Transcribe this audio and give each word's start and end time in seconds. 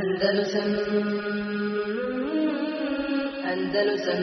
Andalusam 0.00 0.68
Andalusam 3.52 4.20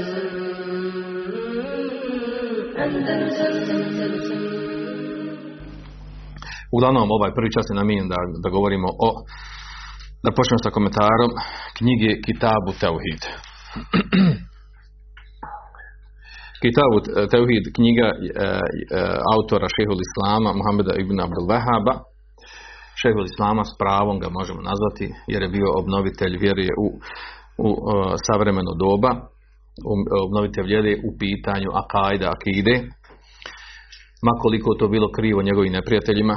Uglavnom, 6.72 7.12
ovaj 7.12 7.32
prvi 7.38 7.50
čas 7.56 7.66
je 7.70 7.76
namijenjen 7.76 8.10
da, 8.14 8.20
da 8.44 8.50
govorimo 8.50 8.88
o, 9.08 9.10
da 10.24 10.30
počnemo 10.38 10.60
sa 10.64 10.70
komentarom 10.78 11.32
knjige 11.78 12.10
Kitabu 12.26 12.72
Teuhid. 12.82 13.22
Kitabu 16.64 16.98
Teuhid, 17.32 17.66
knjiga 17.78 18.08
e, 18.14 18.18
e, 18.18 18.50
autora 19.34 19.68
šehol 19.76 20.00
Islama 20.08 20.50
Muhameda 20.60 20.94
ibn 21.04 21.18
Abdul 21.26 21.48
Wahaba. 21.52 21.94
Šehol 23.02 23.26
Islama 23.26 23.64
s 23.64 23.74
pravom 23.82 24.20
ga 24.20 24.30
možemo 24.30 24.62
nazvati 24.70 25.06
jer 25.28 25.42
je 25.44 25.50
bio 25.50 25.70
obnovitelj 25.82 26.38
vjeruje 26.44 26.74
u, 26.86 26.88
u 27.66 27.70
e, 27.70 27.76
savremeno 28.28 28.72
doba, 28.84 29.12
obnovitelj 30.26 30.66
vjere 30.66 30.94
u 31.08 31.10
pitanju 31.20 31.70
akajda, 31.82 32.28
akide, 32.36 32.76
makoliko 34.28 34.74
to 34.80 34.88
bilo 34.88 35.08
krivo 35.18 35.42
njegovim 35.42 35.74
neprijateljima, 35.74 36.36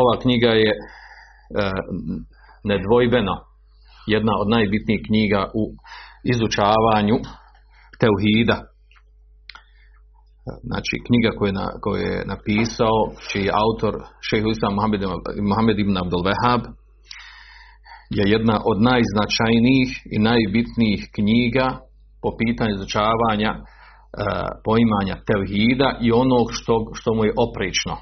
ova 0.00 0.14
knjiga 0.22 0.48
je 0.48 0.70
e, 0.70 0.76
nedvojbeno 2.64 3.36
jedna 4.06 4.32
od 4.40 4.48
najbitnijih 4.48 5.02
knjiga 5.08 5.40
u 5.54 5.62
izučavanju 6.32 7.16
teuhida. 8.00 8.56
Znači, 10.70 10.94
knjiga 11.06 11.30
koju 11.38 11.48
je, 11.48 11.56
na, 11.60 11.66
koju 11.82 12.00
je 12.08 12.24
napisao, 12.32 12.98
čiji 13.28 13.44
je 13.44 13.58
autor 13.64 13.94
šeho 14.28 14.48
Islam 14.50 14.74
Mohamed, 14.74 15.00
Mohamed 15.50 15.78
ibn 15.78 15.94
Abdul 15.96 16.24
Wahab, 16.28 16.62
je 18.16 18.24
jedna 18.34 18.56
od 18.70 18.78
najznačajnijih 18.90 19.90
i 20.14 20.18
najbitnijih 20.18 21.00
knjiga 21.16 21.66
po 22.22 22.30
pitanju 22.40 22.74
izučavanja 22.74 23.50
e, 23.54 23.60
poimanja 24.64 25.16
teuhida 25.28 25.88
i 26.06 26.08
onog 26.12 26.46
što, 26.50 26.74
što 26.98 27.14
mu 27.14 27.24
je 27.24 27.36
oprečno 27.46 27.96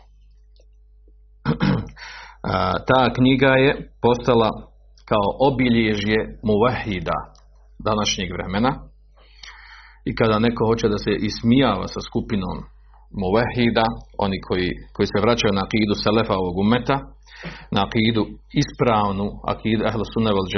ta 2.89 3.03
knjiga 3.17 3.53
je 3.65 3.73
postala 4.03 4.51
kao 5.11 5.27
obilježje 5.49 6.19
muvahida 6.43 7.19
današnjeg 7.79 8.29
vremena 8.33 8.71
i 10.09 10.11
kada 10.19 10.39
neko 10.47 10.63
hoće 10.71 10.87
da 10.95 10.99
se 11.05 11.13
ismijava 11.31 11.87
sa 11.95 12.01
skupinom 12.09 12.57
muvahida, 13.23 13.87
oni 14.25 14.39
koji, 14.47 14.69
koji 14.95 15.07
se 15.13 15.23
vraćaju 15.25 15.53
na 15.57 15.63
akidu 15.67 15.95
selefa 16.05 16.35
ovog 16.43 16.57
umeta, 16.65 16.97
na 17.75 17.81
akidu 17.87 18.23
ispravnu 18.63 19.27
akidu 19.53 19.83
ahlu 19.89 20.05
sunna 20.13 20.31
vel 20.37 20.49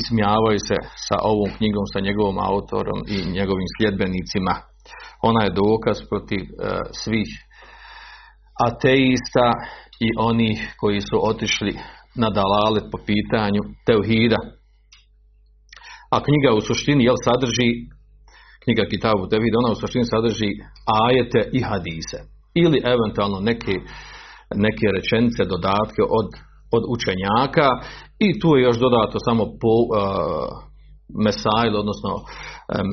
ismijavaju 0.00 0.58
se 0.68 0.76
sa 1.08 1.16
ovom 1.32 1.50
knjigom, 1.56 1.84
sa 1.92 1.98
njegovom 2.06 2.38
autorom 2.50 3.00
i 3.14 3.16
njegovim 3.38 3.68
sljedbenicima. 3.76 4.54
Ona 5.28 5.40
je 5.44 5.56
dokaz 5.62 5.96
protiv 6.10 6.42
svih 7.02 7.30
ateista 8.68 9.48
i 10.06 10.08
onih 10.30 10.74
koji 10.80 11.00
su 11.00 11.16
otišli 11.30 11.72
na 12.22 12.28
dalalet 12.30 12.84
po 12.92 12.98
pitanju 13.10 13.62
teuhida. 13.86 14.40
A 16.14 16.16
knjiga 16.26 16.50
u 16.56 16.60
suštini 16.60 17.04
jel 17.04 17.18
sadrži 17.24 17.70
knjiga 18.64 18.84
Kitabu 18.92 19.28
Tevhid, 19.30 19.54
ona 19.60 19.72
u 19.72 19.80
suštini 19.80 20.04
sadrži 20.04 20.50
ajete 21.04 21.40
i 21.52 21.60
hadise 21.68 22.18
ili 22.54 22.78
eventualno 22.94 23.38
neke, 23.40 23.74
neke 24.66 24.86
rečenice, 24.96 25.44
dodatke 25.44 26.02
od, 26.18 26.28
od 26.76 26.82
učenjaka 26.94 27.68
i 28.26 28.28
tu 28.40 28.48
je 28.56 28.62
još 28.62 28.78
dodato 28.78 29.16
samo 29.26 29.42
po, 29.60 29.74
uh, 29.82 30.70
mesail, 31.26 31.72
odnosno 31.82 32.12
e, 32.18 32.22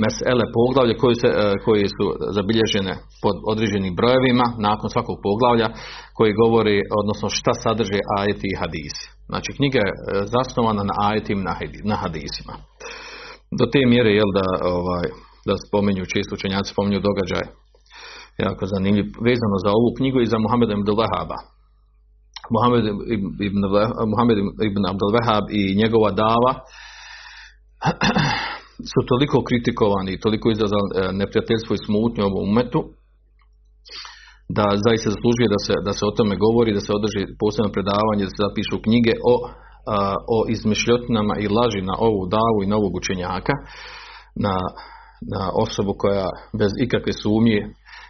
mesele 0.03 0.45
poglavlje 0.57 0.93
koje, 1.01 1.15
se, 1.21 1.27
e, 1.27 1.53
koje 1.65 1.85
su 1.97 2.05
zabilježene 2.37 2.93
pod 3.23 3.35
određenim 3.51 3.93
brojevima 3.95 4.47
nakon 4.67 4.89
svakog 4.89 5.17
poglavlja 5.27 5.67
koji 6.17 6.39
govori, 6.43 6.77
odnosno 7.01 7.27
šta 7.29 7.53
sadrže 7.63 7.99
ajeti 8.17 8.47
i 8.51 8.59
hadisi. 8.61 9.05
Znači 9.31 9.49
knjiga 9.57 9.79
je 9.85 9.91
zasnovana 10.35 10.83
na 10.83 10.93
ajetim 11.07 11.39
na 11.83 11.95
hadisima. 11.95 12.53
Do 13.59 13.65
te 13.71 13.79
mjere 13.91 14.11
je 14.19 14.23
da, 14.39 14.47
ovaj, 14.77 15.07
da 15.47 15.53
spomenju 15.67 16.11
često 16.13 16.35
učenjaci 16.35 16.73
spomenju 16.73 16.99
događaj 16.99 17.45
jako 18.45 18.63
zanimljiv 18.73 19.05
vezano 19.27 19.57
za 19.65 19.69
ovu 19.77 19.89
knjigu 19.97 20.17
i 20.21 20.31
za 20.31 20.37
Muhammeda 20.43 20.73
ibn 20.73 20.91
Wahaba. 21.01 21.37
Muhammed 22.53 22.83
ibn, 23.47 23.61
ibn 24.69 24.81
Abdul 24.91 25.11
Wahab 25.15 25.45
i 25.59 25.61
njegova 25.81 26.09
dava 26.23 26.51
su 28.91 28.99
toliko 29.11 29.37
kritikovani 29.47 30.11
i 30.13 30.19
toliko 30.19 30.45
izazvali 30.51 30.89
e, 30.95 30.99
neprijateljstvo 31.21 31.71
i 31.75 31.83
smutnju 31.85 32.21
ovom 32.23 32.43
umetu 32.49 32.81
da 34.57 34.65
zaista 34.85 35.07
zaslužuje 35.13 35.47
da 35.55 35.59
se, 35.65 35.73
da 35.87 35.91
se 35.97 36.03
o 36.05 36.15
tome 36.17 36.35
govori, 36.45 36.77
da 36.77 36.81
se 36.85 36.91
održi 36.99 37.21
posebno 37.41 37.69
predavanje, 37.75 38.23
da 38.27 38.31
se 38.33 38.43
zapišu 38.45 38.77
knjige 38.85 39.13
o, 39.31 39.33
o 40.35 40.37
izmišljotinama 40.49 41.33
i 41.39 41.47
laži 41.57 41.81
na 41.81 41.95
ovu 42.07 42.21
davu 42.37 42.59
i 42.63 42.69
na 42.71 42.75
ovog 42.75 42.95
učenjaka, 42.95 43.53
na, 44.45 44.55
na 45.33 45.51
osobu 45.65 45.93
koja 45.97 46.27
bez 46.59 46.71
ikakve 46.85 47.13
sumnje 47.13 47.59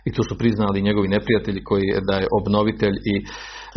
i 0.07 0.13
tu 0.15 0.21
su 0.29 0.37
priznali 0.37 0.85
njegovi 0.87 1.07
neprijatelji 1.07 1.61
koji 1.69 1.87
da 2.09 2.15
je 2.21 2.27
obnovitelj 2.39 2.95
i 3.13 3.15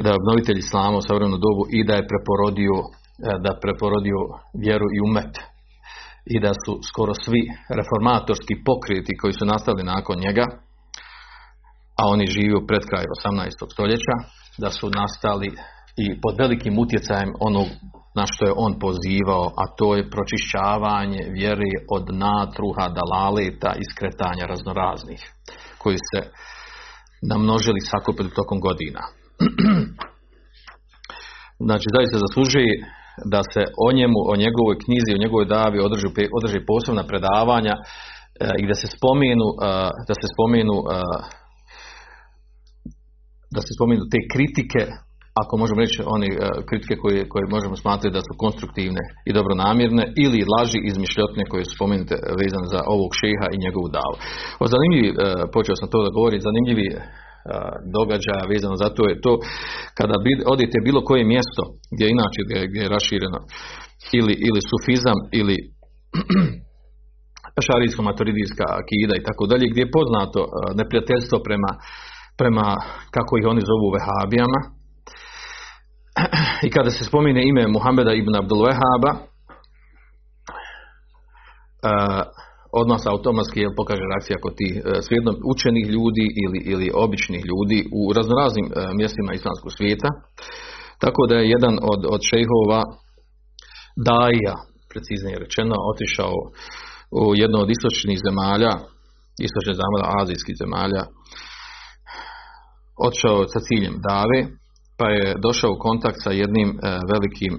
da 0.03 0.09
je 0.11 0.21
obnovitelj 0.21 0.59
islama 0.59 0.97
u 0.99 1.07
savremenu 1.09 1.39
dobu 1.47 1.63
i 1.79 1.85
da 1.89 1.95
je 1.97 2.09
preporodio 2.11 2.77
e, 2.83 2.87
da 3.45 3.61
preporodio 3.65 4.21
vjeru 4.65 4.87
i 4.97 4.99
umet 5.09 5.35
i 6.35 6.37
da 6.45 6.53
su 6.65 6.73
skoro 6.91 7.15
svi 7.25 7.43
reformatorski 7.79 8.55
pokreti 8.69 9.13
koji 9.21 9.33
su 9.39 9.45
nastali 9.53 9.83
nakon 9.95 10.17
njega, 10.27 10.47
a 12.01 12.03
oni 12.15 12.27
žive 12.37 12.59
pred 12.69 12.83
kraj 12.91 13.05
18. 13.17 13.73
stoljeća, 13.75 14.15
da 14.63 14.71
su 14.71 14.87
nastali 15.01 15.51
i 15.97 16.21
pod 16.21 16.35
velikim 16.39 16.79
utjecajem 16.79 17.33
onog 17.41 17.67
na 18.15 18.25
što 18.27 18.47
je 18.47 18.53
on 18.57 18.79
pozivao, 18.79 19.47
a 19.63 19.65
to 19.79 19.97
je 19.97 20.11
pročišćavanje 20.11 21.21
vjeri 21.39 21.73
od 21.97 22.05
natruha, 22.27 22.95
dalaleta 23.01 23.73
i 23.81 23.85
skretanja 23.93 24.45
raznoraznih, 24.47 25.21
koji 25.79 25.99
se 26.11 26.21
namnožili 27.33 27.81
sakupili 27.81 28.37
tokom 28.39 28.61
godina. 28.61 29.03
znači, 31.67 31.87
zaista 31.97 32.17
zaslužuje 32.27 32.73
da 33.35 33.41
se 33.53 33.63
o 33.87 33.89
njemu, 33.99 34.21
o 34.33 34.35
njegovoj 34.45 34.77
knjizi, 34.85 35.11
o 35.15 35.23
njegovoj 35.23 35.47
davi 35.57 35.79
održi, 35.87 36.09
održi 36.39 36.67
posebna 36.71 37.05
predavanja 37.11 37.75
e, 37.77 37.81
i 38.63 38.65
da 38.71 38.75
se 38.81 38.87
spomenu, 38.97 39.49
e, 39.55 39.57
da 40.09 40.15
se 40.21 40.27
spomenu 40.33 40.77
e, 40.81 40.83
da 43.57 43.61
se 43.67 43.73
spomenu 43.77 44.03
te 44.13 44.21
kritike, 44.33 44.83
ako 45.41 45.53
možemo 45.63 45.81
reći 45.85 45.99
one 46.17 46.29
kritike 46.69 46.95
koje, 47.03 47.29
koje 47.33 47.45
možemo 47.57 47.77
smatrati 47.83 48.17
da 48.17 48.23
su 48.27 48.33
konstruktivne 48.45 49.03
i 49.29 49.31
dobronamjerne 49.39 50.05
ili 50.25 50.49
laži 50.55 50.79
izmišljotne 50.91 51.43
koje 51.51 51.65
su 51.65 51.73
spomenute 51.79 52.17
vezane 52.41 52.67
za 52.75 52.81
ovog 52.95 53.11
šeha 53.21 53.47
i 53.51 53.63
njegovu 53.65 53.89
davu. 53.99 54.17
O 54.63 54.67
zanimljivi, 54.73 55.11
počeo 55.55 55.77
sam 55.81 55.89
to 55.93 55.99
da 56.05 56.17
govorim, 56.19 56.47
zanimljivi 56.49 56.89
događaja 57.99 58.51
vezano 58.53 58.77
za 58.83 58.89
to 58.97 59.03
je 59.11 59.21
to 59.25 59.33
kada 59.99 60.15
odete 60.55 60.79
bilo 60.87 61.01
koje 61.09 61.33
mjesto 61.35 61.63
gdje 61.93 62.05
je 62.05 62.15
inače 62.17 62.41
gdje, 62.69 62.81
je 62.83 62.95
rašireno 62.97 63.41
ili, 64.19 64.35
ili 64.49 64.61
sufizam 64.71 65.19
ili 65.41 65.57
šarijsko 67.67 68.03
maturidijska 68.09 68.65
akida 68.81 69.15
i 69.17 69.27
tako 69.29 69.45
dalje 69.51 69.67
gdje 69.71 69.83
je 69.83 69.97
poznato 69.99 70.41
neprijateljstvo 70.81 71.37
prema, 71.47 71.71
prema 72.41 72.67
kako 73.17 73.33
ih 73.37 73.47
oni 73.53 73.63
zovu 73.71 73.89
vehabijama 73.97 74.61
i 76.67 76.71
kada 76.71 76.91
se 76.91 77.05
spomine 77.05 77.43
ime 77.49 77.69
Muhameda 77.69 78.13
ibn 78.13 78.37
Abdul 78.37 78.63
Wahaba 78.67 79.13
odmah 82.73 82.99
se 83.03 83.09
automatski 83.09 83.61
jel, 83.61 83.73
pokaže 83.77 84.11
reakcija 84.13 84.37
kod 84.45 84.55
tih 84.61 84.75
e, 84.77 85.03
svijedno 85.07 85.33
učenih 85.53 85.87
ljudi 85.97 86.27
ili, 86.45 86.59
ili 86.73 86.87
običnih 87.05 87.43
ljudi 87.51 87.79
u 87.99 88.13
raznoraznim 88.17 88.67
e, 88.67 88.71
mjestima 89.01 89.31
islamskog 89.33 89.73
svijeta. 89.73 90.09
Tako 91.03 91.23
da 91.29 91.35
je 91.37 91.51
jedan 91.57 91.75
od, 91.93 92.01
od 92.15 92.21
šejhova 92.31 92.83
Daja, 94.09 94.57
preciznije 94.93 95.37
rečeno, 95.45 95.75
otišao 95.93 96.35
u 97.21 97.23
jedno 97.43 97.59
od 97.65 97.71
istočnih 97.71 98.19
zemalja, 98.27 98.73
istočnih 99.47 99.77
zemalja, 99.81 100.07
azijskih 100.21 100.55
zemalja, 100.63 101.03
otišao 103.07 103.39
sa 103.53 103.61
ciljem 103.67 103.97
dave, 104.09 104.39
pa 105.01 105.07
je 105.17 105.27
došao 105.47 105.71
u 105.73 105.83
kontakt 105.87 106.19
sa 106.25 106.31
jednim 106.43 106.69
e, 106.71 106.77
velikim, 107.13 107.55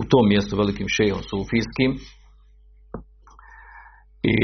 u 0.00 0.02
tom 0.10 0.24
mjestu 0.32 0.52
velikim 0.62 0.88
šejom 0.96 1.20
sufijskim, 1.30 1.90
i 4.32 4.34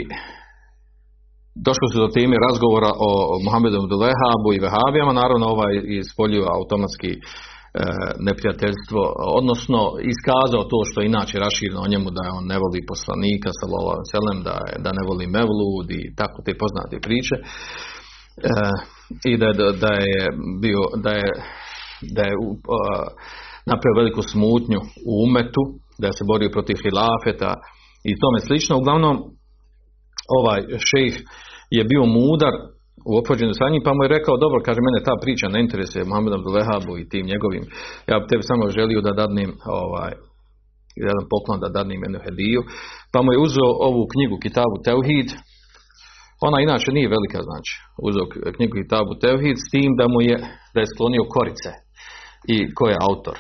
došlo 1.67 1.87
se 1.93 1.97
do 2.05 2.09
teme 2.17 2.37
razgovora 2.47 2.91
o 3.09 3.11
Muhammedu 3.45 3.77
Abdulehabu 3.83 4.49
i 4.53 4.63
Vehabijama, 4.67 5.21
naravno 5.23 5.47
ovaj 5.55 5.73
ispoljio 6.03 6.45
automatski 6.59 7.13
neprijateljstvo, 8.29 9.03
odnosno 9.41 9.81
iskazao 10.13 10.71
to 10.71 10.79
što 10.89 10.97
je 11.01 11.11
inače 11.13 11.37
rašireno 11.47 11.81
o 11.83 11.91
njemu 11.93 12.09
da 12.17 12.23
on 12.39 12.45
ne 12.53 12.59
voli 12.63 12.81
poslanika 12.93 13.51
selem, 14.13 14.39
da, 14.49 14.57
da 14.85 14.91
ne 14.99 15.03
voli 15.09 15.27
mevlud 15.37 15.89
i 16.01 16.03
tako 16.21 16.39
te 16.47 16.53
poznate 16.63 16.97
priče. 17.07 17.37
E, 17.41 17.43
I 19.31 19.33
da, 19.43 19.49
da, 19.85 19.93
je 20.09 20.19
bio, 20.63 20.83
da 21.05 21.13
je, 21.21 21.31
da 22.17 22.23
je 22.29 22.35
napravio 23.71 24.01
veliku 24.01 24.23
smutnju 24.33 24.81
u 25.11 25.13
umetu, 25.27 25.63
da 26.01 26.07
je 26.07 26.17
se 26.19 26.25
borio 26.31 26.55
protiv 26.57 26.77
hilafeta 26.85 27.51
i 28.11 28.21
tome 28.23 28.39
slično. 28.49 28.79
Uglavnom, 28.79 29.17
ovaj 30.39 30.61
šejh 30.89 31.17
je 31.77 31.83
bio 31.93 32.05
mudar 32.19 32.55
u 33.11 33.13
opođenju 33.21 33.55
sa 33.61 33.67
njim, 33.73 33.83
pa 33.87 33.93
mu 33.95 34.01
je 34.05 34.15
rekao, 34.17 34.43
dobro, 34.45 34.59
kaže, 34.67 34.81
mene 34.87 35.07
ta 35.09 35.15
priča 35.23 35.47
ne 35.49 35.61
interesuje 35.65 36.09
Muhammed 36.09 36.35
Abdulehabu 36.35 36.93
i 36.99 37.09
tim 37.13 37.25
njegovim, 37.33 37.65
ja 38.11 38.17
bi 38.21 38.29
tebi 38.31 38.45
samo 38.51 38.75
želio 38.79 39.01
da 39.07 39.19
dadnim 39.21 39.51
ovaj, 39.83 40.13
jedan 41.05 41.25
poklon 41.33 41.59
da 41.63 41.75
dadnim 41.77 42.01
jednu 42.07 42.21
hediju, 42.27 42.61
pa 43.13 43.19
mu 43.23 43.29
je 43.33 43.43
uzeo 43.47 43.71
ovu 43.89 44.03
knjigu 44.13 44.37
Kitabu 44.45 44.77
Teuhid, 44.87 45.29
ona 46.49 46.59
inače 46.61 46.89
nije 46.97 47.15
velika 47.17 47.39
znači, 47.49 47.73
uzeo 48.09 48.25
knjigu 48.57 48.75
Kitabu 48.83 49.13
Teuhid 49.23 49.57
s 49.65 49.67
tim 49.73 49.91
da 50.01 50.05
mu 50.13 50.19
je, 50.29 50.37
da 50.75 50.79
je 50.81 50.91
sklonio 50.93 51.25
korice 51.35 51.71
i 52.49 52.75
ko 52.75 52.89
je 52.89 52.97
autor. 53.09 53.39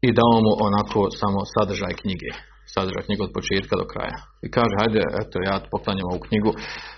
I 0.00 0.12
dao 0.12 0.36
mu 0.44 0.52
onako 0.66 1.10
samo 1.10 1.40
sadržaj 1.54 1.94
knjige 2.02 2.30
sadržaj 2.74 3.06
knjigu 3.06 3.22
od 3.24 3.32
početka 3.38 3.74
do 3.80 3.86
kraja. 3.92 4.18
I 4.44 4.46
kaže, 4.56 4.74
hajde, 4.80 5.02
eto, 5.20 5.36
ja 5.48 5.56
poklanjam 5.72 6.08
ovu 6.10 6.20
knjigu, 6.28 6.50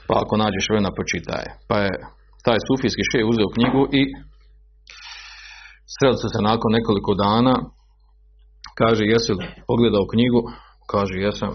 pa 0.07 0.15
ako 0.23 0.35
nađeš 0.43 0.65
vremena, 0.69 0.97
pročitaj. 0.99 1.45
Pa 1.69 1.77
je 1.85 1.93
taj 2.47 2.59
sufijski 2.67 3.03
še 3.11 3.19
uzeo 3.31 3.49
knjigu 3.57 3.83
i 4.01 4.03
sreli 5.95 6.17
se 6.35 6.41
nakon 6.51 6.71
nekoliko 6.79 7.13
dana, 7.25 7.55
kaže, 8.81 9.03
jesi 9.13 9.33
li 9.39 9.47
pogledao 9.71 10.05
knjigu? 10.13 10.41
Kaže, 10.93 11.15
jesam. 11.27 11.55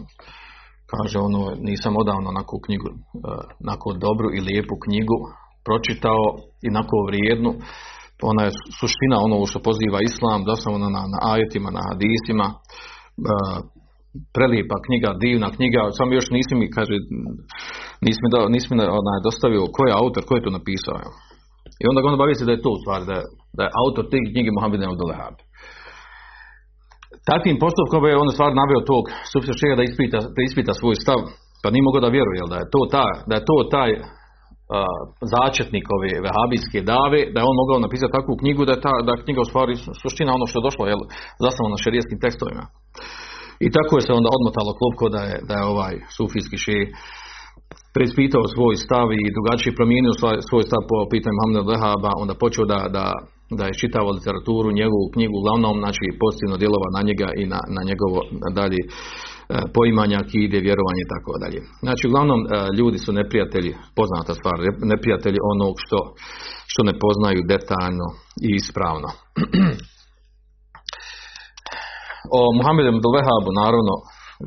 Kaže, 0.91 1.15
ono, 1.27 1.41
nisam 1.69 1.93
odavno 2.01 2.27
onako 2.33 2.55
knjigu, 2.65 2.89
e, 2.89 2.95
onako 3.63 3.87
dobru 4.03 4.27
i 4.37 4.43
lijepu 4.47 4.75
knjigu 4.85 5.17
pročitao 5.65 6.23
i 6.63 6.67
onako 6.73 6.95
vrijednu. 7.07 7.51
Ona 8.31 8.41
je 8.45 8.51
suština 8.79 9.17
ono 9.25 9.35
što 9.49 9.65
poziva 9.69 9.99
islam, 10.09 10.39
da 10.49 10.55
sam 10.61 10.73
na, 10.81 11.01
na 11.13 11.19
ajetima, 11.33 11.69
na 11.77 11.81
hadisima, 11.89 12.47
e, 12.53 12.57
prelijepa 14.35 14.77
knjiga, 14.85 15.09
divna 15.25 15.49
knjiga, 15.57 15.81
samo 15.97 16.11
još 16.17 16.27
nisi 16.37 16.53
mi, 16.59 16.65
kaže, 16.77 16.95
nisi 18.05 18.19
mi, 18.23 18.29
da, 18.33 18.39
nisi 18.55 18.67
mi 18.69 18.75
onaj, 19.01 19.19
dostavio 19.27 19.73
ko 19.75 19.81
je 19.87 19.97
autor, 20.01 20.21
ko 20.27 20.33
je 20.35 20.45
to 20.45 20.51
napisao. 20.59 20.97
I 21.81 21.83
onda 21.89 21.99
ga 21.99 22.07
on 22.07 22.21
bavi 22.23 22.35
se 22.35 22.47
da 22.47 22.53
je 22.53 22.63
to 22.65 22.71
u 22.75 22.79
stvari, 22.81 23.03
da, 23.11 23.17
da 23.57 23.61
je 23.65 23.75
autor 23.81 24.03
te 24.11 24.17
knjige 24.31 24.51
Mohamed 24.57 24.81
Abdulahab. 24.83 25.35
Takvim 27.31 27.57
postupkom 27.63 28.01
je 28.05 28.21
on 28.23 28.29
stvar 28.35 28.51
naveo 28.61 28.81
tog 28.91 29.03
sufisa 29.31 29.77
da 29.79 29.83
ispita, 29.89 30.19
da 30.35 30.41
ispita 30.49 30.71
svoj 30.73 30.95
stav, 31.03 31.19
pa 31.61 31.67
nije 31.69 31.83
mogao 31.87 32.01
da 32.05 32.15
vjeruje, 32.15 32.41
da 32.53 32.57
je 32.61 32.67
to, 32.73 32.81
ta, 32.93 33.05
da 33.29 33.33
je 33.37 33.43
to 33.49 33.57
taj 33.75 33.89
začetnik 35.35 35.85
ove 35.97 36.11
vehabijske 36.25 36.79
dave, 36.91 37.19
da 37.33 37.37
je 37.39 37.49
on 37.49 37.57
mogao 37.61 37.85
napisati 37.85 38.15
takvu 38.17 38.33
knjigu, 38.41 38.61
da 38.67 38.73
je 38.75 38.83
ta 38.85 38.93
da 39.07 39.21
knjiga 39.23 39.41
u 39.43 39.49
stvari 39.51 39.73
suština 40.01 40.31
ono 40.37 40.45
što 40.47 40.57
je 40.57 40.67
došlo, 40.67 40.83
jel, 40.91 41.01
zasnovano 41.43 41.75
na 41.75 41.83
šerijskim 41.85 42.19
tekstovima. 42.23 42.63
I 43.65 43.67
tako 43.75 43.93
je 43.95 44.05
se 44.05 44.11
onda 44.19 44.29
odmotalo 44.37 44.71
klopko 44.79 45.05
da 45.15 45.21
je, 45.29 45.35
da 45.47 45.53
je 45.57 45.69
ovaj 45.73 45.93
sufijski 46.17 46.57
še 46.65 46.77
preispitao 47.95 48.43
svoj 48.55 48.75
stav 48.85 49.07
i 49.11 49.33
drugačije 49.35 49.77
promijenio 49.79 50.13
svoj 50.49 50.63
stav 50.69 50.81
po 50.91 50.97
pitanju 51.13 51.35
Muhammeda 51.37 51.69
Lehaba, 51.71 52.11
onda 52.23 52.33
počeo 52.43 52.65
da, 52.73 52.79
da, 52.97 53.05
da 53.59 53.63
je 53.65 53.79
čitao 53.81 54.15
literaturu, 54.17 54.77
njegovu 54.81 55.05
knjigu, 55.13 55.35
uglavnom, 55.37 55.75
znači 55.83 56.05
pozitivno 56.21 56.55
djelova 56.61 56.87
na 56.95 57.01
njega 57.07 57.27
i 57.41 57.43
na, 57.53 57.59
na 57.75 57.81
njegovo 57.89 58.19
dalje 58.59 58.81
poimanja, 59.75 60.19
kide, 60.31 60.57
vjerovanje 60.67 61.01
i 61.03 61.11
tako 61.13 61.31
dalje. 61.43 61.59
Znači, 61.85 62.03
uglavnom, 62.07 62.39
e, 62.41 62.47
ljudi 62.77 62.97
su 62.97 63.11
neprijatelji, 63.13 63.71
poznata 63.99 64.33
stvar, 64.39 64.57
neprijatelji 64.93 65.39
onog 65.53 65.73
što, 65.83 65.99
što 66.71 66.81
ne 66.89 66.93
poznaju 67.03 67.39
detaljno 67.53 68.07
i 68.47 68.49
ispravno. 68.59 69.09
O 72.39 72.41
Muhammedu 72.57 72.89
Abdul 72.89 73.13
naravno, 73.63 73.93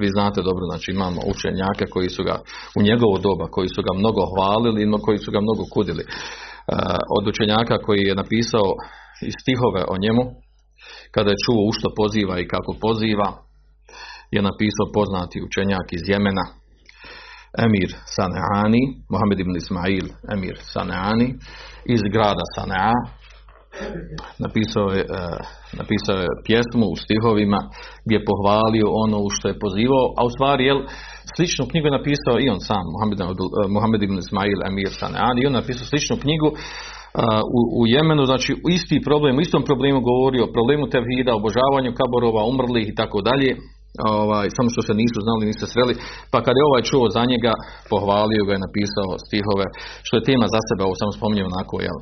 vi 0.00 0.08
znate 0.16 0.40
dobro, 0.48 0.64
znači 0.70 0.88
imamo 0.90 1.20
učenjake 1.32 1.84
koji 1.94 2.08
su 2.16 2.22
ga 2.28 2.36
u 2.78 2.80
njegovo 2.88 3.16
doba, 3.26 3.46
koji 3.56 3.68
su 3.74 3.80
ga 3.86 3.92
mnogo 4.00 4.22
hvalili 4.32 4.82
i 4.82 4.92
koji 5.06 5.18
su 5.18 5.30
ga 5.34 5.40
mnogo 5.46 5.62
kudili. 5.74 6.04
E, 6.04 6.08
od 7.16 7.24
učenjaka 7.32 7.76
koji 7.86 8.02
je 8.08 8.20
napisao 8.22 8.68
stihove 9.40 9.82
o 9.92 9.94
njemu, 10.04 10.24
kada 11.14 11.30
je 11.30 11.42
čuo 11.44 11.60
u 11.68 11.72
što 11.76 11.88
poziva 12.00 12.34
i 12.38 12.48
kako 12.48 12.72
poziva, 12.80 13.28
je 14.34 14.40
napisao 14.42 14.86
poznati 14.94 15.44
učenjak 15.46 15.86
iz 15.92 16.04
Jemena, 16.10 16.46
Emir 17.64 17.90
Saneani, 18.16 18.82
Mohamed 19.12 19.38
ibn 19.40 19.54
Ismail 19.56 20.06
Emir 20.34 20.56
Saneani, 20.72 21.28
iz 21.94 22.02
grada 22.14 22.44
Sanea, 22.54 22.96
napisao 24.44 24.88
je, 24.96 25.02
e, 25.18 25.22
napisao 25.80 26.16
je 26.24 26.28
pjesmu 26.46 26.86
u 26.92 26.96
stihovima 27.02 27.60
gdje 28.04 28.16
je 28.16 28.28
pohvalio 28.30 28.86
ono 29.04 29.18
u 29.26 29.28
što 29.34 29.44
je 29.48 29.60
pozivao, 29.64 30.06
a 30.18 30.20
u 30.28 30.30
stvari 30.34 30.62
jel, 30.70 30.80
sličnu 31.34 31.64
knjigu 31.70 31.86
je 31.86 31.98
napisao 31.98 32.36
i 32.40 32.50
on 32.54 32.60
sam, 32.68 32.84
Mohamed, 33.74 34.00
ibn 34.02 34.16
Ismail 34.18 34.58
Emir 34.68 34.92
Saneani, 35.00 35.38
i 35.40 35.46
on 35.48 35.58
napisao 35.60 35.86
sličnu 35.90 36.16
knjigu 36.24 36.48
e, 36.52 36.56
u, 37.58 37.60
u 37.80 37.82
Jemenu, 37.94 38.22
znači 38.30 38.50
u 38.64 38.68
isti 38.76 38.96
problem, 39.08 39.34
u 39.36 39.44
istom 39.46 39.62
problemu 39.70 39.98
govorio 40.10 40.52
problemu 40.56 40.84
tevhida, 40.94 41.38
obožavanju 41.40 41.98
kaborova, 42.00 42.42
umrlih 42.52 42.86
i 42.88 42.96
tako 43.00 43.18
dalje, 43.28 43.50
ovaj, 44.16 44.46
samo 44.56 44.68
što 44.74 44.82
se 44.86 44.92
nisu 45.02 45.18
znali, 45.26 45.50
nisu 45.50 45.66
sreli, 45.72 45.94
pa 46.32 46.38
kad 46.44 46.54
je 46.56 46.68
ovaj 46.70 46.82
čuo 46.90 47.06
za 47.16 47.22
njega, 47.32 47.52
pohvalio 47.92 48.46
ga 48.46 48.52
je 48.54 48.64
napisao 48.66 49.10
stihove, 49.26 49.66
što 50.06 50.14
je 50.16 50.28
tema 50.30 50.46
za 50.54 50.60
sebe, 50.68 50.82
ovo 50.84 50.94
samo 51.00 51.12
spominjem 51.18 51.46
onako, 51.52 51.74
jel, 51.86 51.98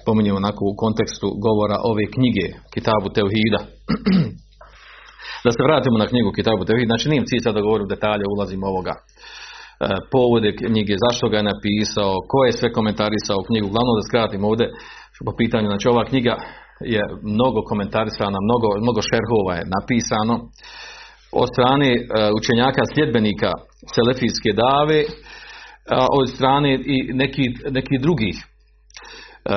spominjemo 0.00 0.38
onako 0.42 0.62
u 0.66 0.78
kontekstu 0.84 1.26
govora 1.46 1.76
ove 1.90 2.04
knjige 2.14 2.46
Kitabu 2.74 3.08
Teuhida. 3.16 3.60
da 5.44 5.50
se 5.52 5.66
vratimo 5.68 5.96
na 6.02 6.06
knjigu 6.10 6.30
Kitabu 6.38 6.62
Teuhida, 6.64 6.90
znači 6.92 7.10
nijem 7.10 7.28
cilj 7.28 7.42
sad 7.42 7.54
da 7.56 7.66
govorim 7.66 7.88
detalje, 7.94 8.24
ulazim 8.34 8.62
ovoga 8.70 8.94
povode 10.14 10.50
knjige, 10.56 10.94
zašto 11.04 11.24
ga 11.30 11.36
je 11.36 11.50
napisao, 11.52 12.12
ko 12.30 12.38
je 12.46 12.52
sve 12.58 12.68
komentarisao 12.78 13.46
knjigu, 13.48 13.66
uglavnom 13.68 13.94
da 13.98 14.08
skratim 14.08 14.42
ovdje 14.50 14.66
po 15.26 15.32
pitanju, 15.40 15.66
znači 15.72 15.86
ova 15.88 16.04
knjiga 16.10 16.34
je 16.80 17.02
mnogo 17.22 17.60
komentarisana, 17.70 18.38
mnogo, 18.46 18.68
mnogo 18.84 19.00
šerhova 19.10 19.52
je 19.56 19.68
napisano. 19.76 20.36
Od 21.42 21.48
strane 21.54 21.90
učenjaka 22.38 22.82
sljedbenika 22.94 23.52
Selefijske 23.94 24.50
dave, 24.64 25.00
od 26.18 26.28
strane 26.36 26.74
i 26.94 27.12
nekih 27.12 27.48
neki 27.70 27.96
drugih. 28.04 28.36
E, 29.44 29.52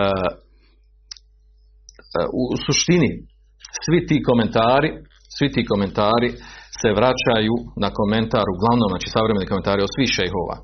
e, 2.20 2.24
u 2.42 2.44
suštini 2.66 3.10
svi 3.86 4.00
ti 4.08 4.24
komentari, 4.30 4.90
svi 5.38 5.48
ti 5.52 5.66
komentari 5.66 6.30
se 6.82 6.90
vraćaju 7.00 7.56
na 7.84 7.90
komentar, 8.00 8.46
uglavnom 8.56 8.90
znači 8.94 9.08
savremeni 9.16 9.52
komentari 9.52 9.82
od 9.82 9.94
svih 9.96 10.10
šejhova. 10.18 10.58
E, 10.60 10.64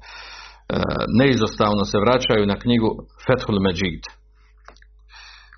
neizostavno 1.19 1.83
se 1.91 1.97
vraćaju 2.05 2.43
na 2.51 2.59
knjigu 2.63 2.89
Fethul 3.25 3.59
Međid 3.65 4.01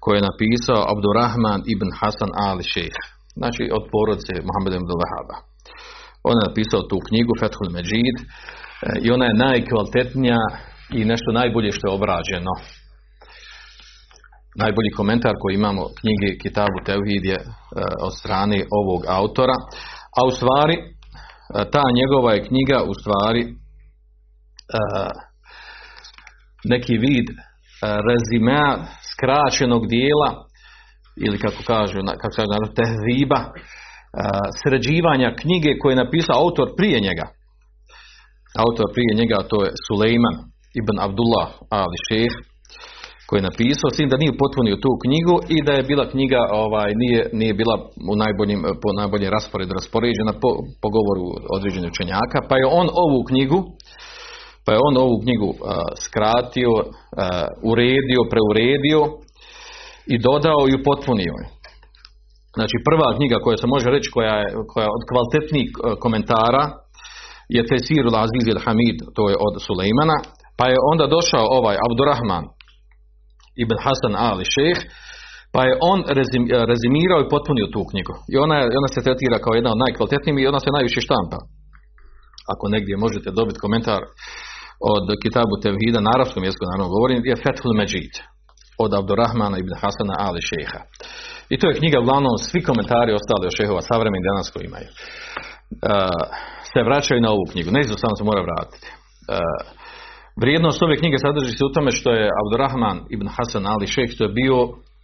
koju 0.01 0.15
je 0.17 0.27
napisao 0.29 0.89
Abdurrahman 0.93 1.61
ibn 1.73 1.89
Hasan 1.99 2.31
Ali 2.47 2.63
šejh, 2.73 2.99
znači 3.39 3.63
od 3.77 3.83
porodice 3.93 4.33
Muhammeda 4.47 4.75
ibn 4.77 4.91
Wahaba. 5.01 5.37
On 6.27 6.33
je 6.37 6.47
napisao 6.47 6.81
tu 6.89 6.97
knjigu 7.07 7.33
Fethul 7.39 7.69
Međid 7.75 8.17
i 9.05 9.07
ona 9.15 9.25
je 9.27 9.39
najkvalitetnija 9.45 10.41
i 10.97 10.99
nešto 11.11 11.29
najbolje 11.39 11.71
što 11.75 11.83
je 11.87 11.97
obrađeno 11.99 12.53
najbolji 14.55 14.91
komentar 14.99 15.33
koji 15.39 15.53
imamo 15.55 15.83
knjige 15.99 16.37
Kitabu 16.41 16.77
Teuhid 16.85 17.25
je 17.25 17.39
e, 17.39 17.45
od 18.07 18.13
strane 18.19 18.65
ovog 18.81 19.01
autora, 19.07 19.57
a 20.17 20.19
u 20.27 20.31
stvari 20.31 20.75
e, 20.77 20.83
ta 21.73 21.83
njegova 21.99 22.33
je 22.33 22.45
knjiga 22.47 22.83
u 22.91 22.93
stvari 22.99 23.41
e, 23.41 23.53
neki 26.63 26.97
vid 26.97 27.27
rezimea 28.09 28.71
skraćenog 29.21 29.87
dijela 29.87 30.31
ili 31.25 31.37
kako 31.45 31.61
kažu, 31.71 31.93
kako 32.21 32.33
se 32.33 32.41
kaže, 32.41 32.75
tehziba, 32.79 33.39
sređivanja 34.61 35.29
knjige 35.41 35.71
koje 35.79 35.91
je 35.91 36.03
napisao 36.03 36.41
autor 36.43 36.67
prije 36.77 36.99
njega. 37.07 37.25
Autor 38.63 38.87
prije 38.95 39.11
njega 39.19 39.37
to 39.51 39.57
je 39.65 39.71
Suleiman 39.85 40.35
ibn 40.81 40.95
Abdullah 41.05 41.49
ali 41.79 41.97
šeh 42.07 42.33
koji 43.27 43.39
je 43.39 43.49
napisao, 43.51 43.89
s 43.89 43.97
tim 43.97 44.09
da 44.09 44.21
nije 44.21 44.41
potpunio 44.41 44.83
tu 44.83 44.91
knjigu 45.03 45.35
i 45.55 45.57
da 45.65 45.71
je 45.75 45.87
bila 45.91 46.05
knjiga, 46.13 46.41
ovaj, 46.63 46.89
nije, 47.01 47.21
nije 47.39 47.53
bila 47.61 47.75
u 48.11 48.13
najboljim, 48.23 48.61
po 48.83 48.89
najboljem 48.99 49.29
rasporedu 49.37 49.71
raspoređena 49.79 50.33
po, 50.41 50.49
po 50.81 50.87
govoru 50.95 51.25
određenih 51.55 51.89
učenjaka, 51.93 52.39
pa 52.49 52.55
je 52.59 52.65
on 52.81 52.87
ovu 53.05 53.19
knjigu, 53.29 53.59
pa 54.65 54.69
je 54.73 54.83
on 54.87 54.97
ovu 54.97 55.15
knjigu 55.23 55.49
skratio, 56.05 56.71
uredio, 57.71 58.21
preuredio 58.31 58.99
i 60.13 60.15
dodao 60.27 60.61
i 60.67 60.77
upotpunio 60.79 61.33
je. 61.41 61.47
Znači 62.57 62.75
prva 62.87 63.09
knjiga 63.17 63.37
koja 63.45 63.57
se 63.57 63.67
može 63.75 63.87
reći 63.95 64.09
koja 64.15 64.35
je, 64.41 64.47
koja 64.71 64.83
je 64.85 64.95
od 64.97 65.03
kvalitetnijih 65.09 65.69
e, 65.73 65.79
komentara 66.03 66.63
je 67.55 67.61
Tesir 67.69 68.05
Aziz 68.23 68.45
il 68.47 68.61
Hamid, 68.65 68.97
to 69.15 69.23
je 69.31 69.35
od 69.47 69.55
Sulejmana, 69.65 70.17
pa 70.59 70.65
je 70.71 70.77
onda 70.91 71.05
došao 71.15 71.45
ovaj 71.59 71.75
Abdurrahman 71.85 72.45
ibn 73.63 73.75
Hasan 73.83 74.13
Ali 74.27 74.45
Šejh, 74.55 74.79
pa 75.53 75.61
je 75.67 75.73
on 75.91 75.99
rezim, 76.17 76.43
rezimirao 76.71 77.19
i 77.21 77.31
potpunio 77.33 77.67
tu 77.73 77.81
knjigu. 77.91 78.15
I 78.33 78.35
ona, 78.45 78.55
je, 78.59 78.65
ona 78.81 78.89
se 78.93 79.05
tretira 79.05 79.37
kao 79.43 79.53
jedna 79.55 79.71
od 79.73 79.81
najkvalitetnijih 79.85 80.35
i 80.41 80.51
ona 80.51 80.59
se 80.63 80.75
najviše 80.77 80.99
štampa. 81.07 81.39
Ako 82.53 82.65
negdje 82.75 83.03
možete 83.05 83.29
dobiti 83.39 83.63
komentar 83.65 84.01
od 84.93 85.05
Kitabu 85.23 85.55
Tevhida 85.63 85.99
na 86.01 86.11
arapskom 86.15 86.43
jeziku, 86.47 86.63
naravno 86.65 86.93
govorim, 86.95 87.19
je 87.29 87.41
Fethul 87.43 87.73
Međid 87.79 88.13
od 88.83 88.91
Abdurrahmana 88.99 89.57
ibn 89.59 89.73
Hasana 89.81 90.15
Ali 90.25 90.41
Šeha. 90.49 90.81
I 91.53 91.55
to 91.59 91.65
je 91.67 91.79
knjiga, 91.79 91.97
uglavnom, 91.99 92.35
svi 92.49 92.59
komentari 92.69 93.11
ostali 93.19 93.43
od 93.47 93.57
šehova 93.59 93.81
savremeni 93.89 94.29
danas 94.29 94.47
koji 94.53 94.63
imaju. 94.65 94.89
Uh, 94.91 94.97
se 96.71 96.79
vraćaju 96.87 97.19
na 97.21 97.29
ovu 97.35 97.45
knjigu. 97.51 97.69
Ne 97.71 97.81
samo 98.03 98.15
se 98.19 98.23
mora 98.29 98.41
vratiti. 98.47 98.87
Uh, 98.91 98.97
vrijednost 100.43 100.83
ove 100.83 100.95
knjige 101.01 101.17
sadrži 101.25 101.53
se 101.57 101.63
u 101.65 101.73
tome 101.75 101.91
što 101.99 102.09
je 102.19 102.35
Abdurrahman 102.41 102.97
ibn 103.15 103.27
Hasan 103.35 103.63
Ali 103.73 103.87
Šeh, 103.93 104.09
što 104.15 104.23
je 104.25 104.35
bio 104.41 104.57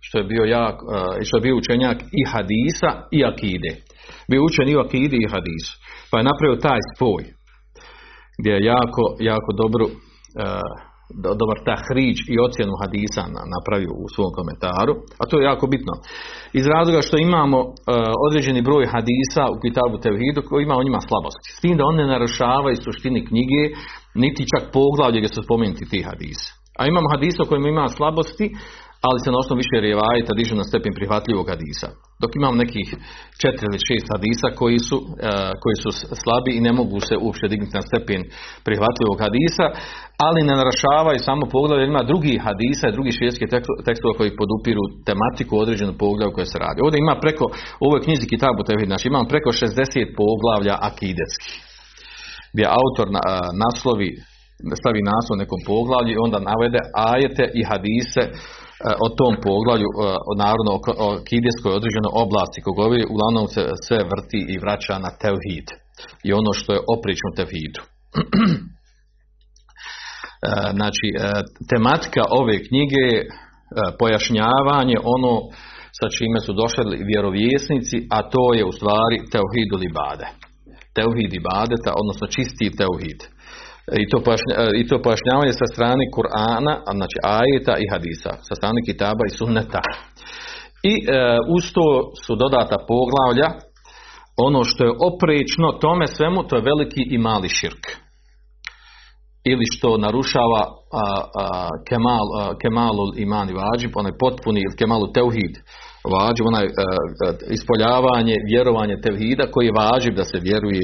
što 0.06 0.18
je 0.18 0.24
bio 0.34 0.44
jak, 0.58 0.78
uh, 0.84 0.90
što 1.26 1.38
je 1.38 1.46
bio 1.46 1.56
učenjak 1.62 1.98
i 2.20 2.22
hadisa 2.32 2.92
i 3.18 3.20
akide. 3.32 3.72
Bio 4.32 4.42
učen 4.50 4.68
i 4.70 4.76
u 4.76 4.80
i 5.26 5.32
hadisu. 5.34 5.74
Pa 6.10 6.18
je 6.18 6.30
napravio 6.30 6.64
taj 6.68 6.80
spoj 6.92 7.37
gdje 8.40 8.52
je 8.52 8.66
jako, 8.66 9.04
jako 9.20 9.52
dobro 9.62 9.86
dobar 11.42 11.58
tahriđ 11.70 12.18
i 12.34 12.36
ocjenu 12.46 12.74
hadisa 12.82 13.24
napravio 13.56 13.92
u 14.04 14.06
svom 14.16 14.32
komentaru, 14.38 14.94
a 15.22 15.24
to 15.30 15.34
je 15.38 15.50
jako 15.52 15.66
bitno. 15.74 15.94
Iz 16.60 16.66
razloga 16.76 17.02
što 17.08 17.18
imamo 17.18 17.60
uh, 17.60 17.74
određeni 18.28 18.62
broj 18.70 18.86
hadisa 18.94 19.44
u 19.54 19.60
Kitabu 19.64 19.96
Tevhidu 20.04 20.42
koji 20.48 20.62
ima 20.64 20.76
on 20.78 20.88
ima 20.88 21.02
slabosti. 21.08 21.48
S 21.56 21.60
tim 21.62 21.76
da 21.78 21.84
on 21.86 21.96
ne 22.02 22.08
narušavaju 22.14 22.76
suštini 22.86 23.26
knjige, 23.30 23.62
niti 24.24 24.50
čak 24.52 24.64
poglavlje 24.78 25.20
gdje 25.20 25.34
su 25.36 25.42
spomenuti 25.48 25.90
ti 25.92 26.00
hadisi. 26.10 26.48
A 26.80 26.82
imamo 26.92 27.08
hadisa 27.14 27.44
u 27.44 27.50
kojima 27.50 27.68
ima 27.70 27.88
slabosti, 27.98 28.48
ali 29.08 29.20
se 29.24 29.30
na 29.34 29.42
osnovu 29.42 29.62
više 29.64 29.78
rivajeta 29.88 30.34
dižu 30.40 30.56
na 30.58 30.66
stepen 30.70 30.94
prihvatljivog 31.00 31.46
hadisa. 31.54 31.88
Dok 32.22 32.32
imam 32.36 32.56
nekih 32.64 32.88
četiri 33.42 33.66
ili 33.68 33.86
šest 33.88 34.08
hadisa 34.14 34.48
koji 34.60 34.80
su, 34.88 34.98
uh, 35.00 35.52
koji 35.62 35.78
su 35.84 35.90
slabi 36.24 36.52
i 36.56 36.64
ne 36.68 36.72
mogu 36.80 36.98
se 37.08 37.16
uopće 37.24 37.46
dignuti 37.52 37.78
na 37.80 37.84
stepen 37.90 38.22
prihvatljivog 38.68 39.18
hadisa, 39.26 39.66
ali 40.28 40.48
ne 40.50 40.54
narašavaju 40.62 41.20
samo 41.30 41.44
poglavlje, 41.56 41.86
ima 41.86 42.04
drugi 42.12 42.36
hadisa 42.46 42.86
i 42.88 42.96
drugi 42.98 43.12
švijetski 43.18 43.46
tekstova 43.88 44.14
koji 44.20 44.40
podupiru 44.42 44.84
tematiku 45.10 45.54
određenu 45.64 45.94
poglavlju 46.04 46.36
koje 46.36 46.48
se 46.52 46.58
radi. 46.66 46.80
Ovdje 46.86 46.98
ima 47.00 47.16
preko, 47.24 47.46
u 47.82 47.84
ovoj 47.90 48.02
knjizi 48.06 48.32
Kitabu 48.34 48.62
Tevhid, 48.68 48.90
znači 48.92 49.06
imam 49.08 49.26
preko 49.32 49.50
60 49.52 50.18
poglavlja 50.22 50.76
akidetskih, 50.90 51.54
gdje 52.54 52.76
autor 52.80 53.08
na, 53.18 53.24
naslovi 53.64 54.10
stavi 54.80 55.02
naslov 55.12 55.36
nekom 55.44 55.62
poglavlju 55.72 56.12
i 56.14 56.24
onda 56.26 56.40
navede 56.50 56.80
ajete 57.12 57.44
i 57.60 57.62
hadise 57.70 58.24
E, 58.24 58.67
o 59.06 59.08
tom 59.20 59.34
poglavlju, 59.48 59.90
e, 59.94 59.98
o 60.30 60.34
narodno 60.44 60.72
o 61.06 61.10
kidijskoj 61.30 61.72
određenoj 61.80 62.14
oblasti 62.26 62.60
kog 62.66 62.76
govori, 62.82 63.12
uglavnom 63.14 63.46
se 63.56 63.62
sve 63.86 64.00
vrti 64.12 64.40
i 64.54 64.60
vraća 64.64 64.96
na 65.06 65.12
tevhid 65.24 65.68
i 66.28 66.30
ono 66.40 66.52
što 66.60 66.70
je 66.74 66.86
oprično 66.96 67.30
tevhidu. 67.40 67.82
E, 70.38 70.50
znači, 70.78 71.08
tematika 71.72 72.24
ove 72.42 72.56
knjige 72.68 73.02
je 73.14 73.28
pojašnjavanje 74.00 74.98
ono 75.16 75.34
sa 76.00 76.08
čime 76.18 76.40
su 76.46 76.52
došli 76.62 77.06
vjerovjesnici, 77.12 77.98
a 78.16 78.18
to 78.34 78.44
je 78.58 78.64
u 78.66 78.72
stvari 78.78 79.18
teuhid 79.34 79.70
libade. 79.84 80.28
Teuhid 80.98 81.32
ibadeta, 81.34 81.92
odnosno 82.02 82.26
čisti 82.36 82.78
teuhid 82.82 83.20
i 84.04 84.10
to, 84.10 84.18
pojašnja, 84.26 84.56
i 84.82 84.88
to 84.88 85.02
pojašnjavanje 85.02 85.54
sa 85.54 85.68
strane 85.74 86.04
Kur'ana, 86.16 86.74
znači 86.98 87.18
ajeta 87.38 87.74
i 87.78 87.90
hadisa, 87.92 88.32
sa 88.48 88.54
strane 88.60 88.80
kitaba 88.88 89.24
i 89.26 89.36
sunneta. 89.38 89.82
I 90.84 90.94
e, 90.96 91.00
uz 91.56 91.64
to 91.76 91.88
su 92.24 92.36
dodata 92.36 92.78
poglavlja, 92.88 93.50
ono 94.38 94.64
što 94.64 94.84
je 94.84 94.98
oprečno 95.10 95.72
tome 95.72 96.08
svemu, 96.08 96.44
to 96.44 96.56
je 96.56 96.68
veliki 96.72 97.04
i 97.10 97.18
mali 97.18 97.50
širk. 97.50 97.84
Ili 99.44 99.66
što 99.74 99.98
narušava 99.98 100.62
a, 100.64 101.06
a, 101.44 101.70
kemal, 101.90 102.28
a, 102.40 102.54
kemalul 102.62 103.12
iman 103.18 103.50
i 103.50 103.54
vađib, 103.54 103.92
onaj 103.96 104.12
potpuni, 104.20 104.60
ili 104.60 104.76
kemalu 104.80 105.08
teuhid, 105.14 105.54
vađib, 106.14 106.46
onaj 106.46 106.66
a, 106.66 106.70
ispoljavanje, 107.58 108.36
vjerovanje 108.52 108.96
tevhida 109.04 109.52
koji 109.52 109.66
je 109.66 109.78
vađib 109.82 110.14
da 110.16 110.24
se 110.24 110.40
vjeruje 110.40 110.84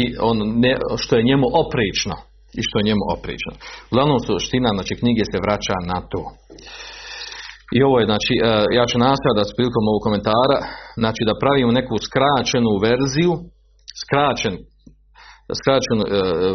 i 0.00 0.02
on 0.28 0.36
ne, 0.64 0.72
što 1.02 1.12
je 1.16 1.28
njemu 1.30 1.46
oprično 1.62 2.16
i 2.58 2.60
što 2.66 2.74
je 2.78 2.88
njemu 2.88 3.04
oprično. 3.16 3.52
Uglavnom 3.90 4.20
suština 4.26 4.70
znači 4.76 4.92
knjige 5.00 5.24
se 5.30 5.38
vraća 5.46 5.76
na 5.92 5.98
to. 6.12 6.22
I 7.76 7.78
ovo 7.86 7.96
je, 8.00 8.06
znači, 8.10 8.32
e, 8.36 8.40
ja 8.78 8.84
ću 8.90 8.96
nastaviti 9.06 9.38
da 9.40 9.44
s 9.50 9.56
prilikom 9.56 9.84
ovog 9.90 10.02
komentara, 10.06 10.58
znači 11.02 11.22
da 11.28 11.40
pravimo 11.42 11.72
neku 11.80 11.94
skraćenu 12.08 12.72
verziju, 12.88 13.32
skraćen, 14.02 14.54
skraćenu 15.60 16.02
e, 16.04 16.10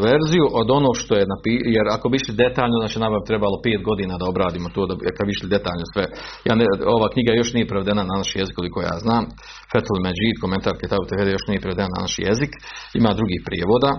verziju 0.07 0.45
od 0.61 0.67
onog 0.79 0.93
što 1.01 1.13
je 1.19 1.31
napisano, 1.33 1.73
jer 1.77 1.85
ako 1.95 2.05
bi 2.09 2.15
išli 2.21 2.33
detaljno, 2.45 2.75
znači 2.83 2.97
nam 3.03 3.11
bi 3.13 3.29
trebalo 3.31 3.57
pet 3.65 3.81
godina 3.89 4.13
da 4.21 4.25
obradimo 4.33 4.67
to, 4.75 4.81
da, 4.89 4.93
kad 5.15 5.23
bi 5.27 5.31
išli 5.35 5.53
detaljno 5.55 5.85
sve. 5.93 6.05
Ja 6.47 6.53
ne, 6.59 6.65
ova 6.97 7.07
knjiga 7.13 7.31
još 7.33 7.49
nije 7.55 7.71
prevedena 7.71 8.01
na 8.09 8.15
naš 8.21 8.31
jezik, 8.39 8.55
koliko 8.59 8.79
ja 8.89 8.95
znam. 9.05 9.23
Fetul 9.71 9.99
Međid, 10.05 10.35
komentar 10.43 10.73
Kitabu 10.81 11.05
Tevede 11.09 11.31
još 11.33 11.45
nije 11.49 11.63
prevedena 11.63 11.91
na 11.95 12.01
naš 12.05 12.15
jezik. 12.27 12.51
Ima 12.99 13.11
drugih 13.19 13.39
prijevoda. 13.47 13.91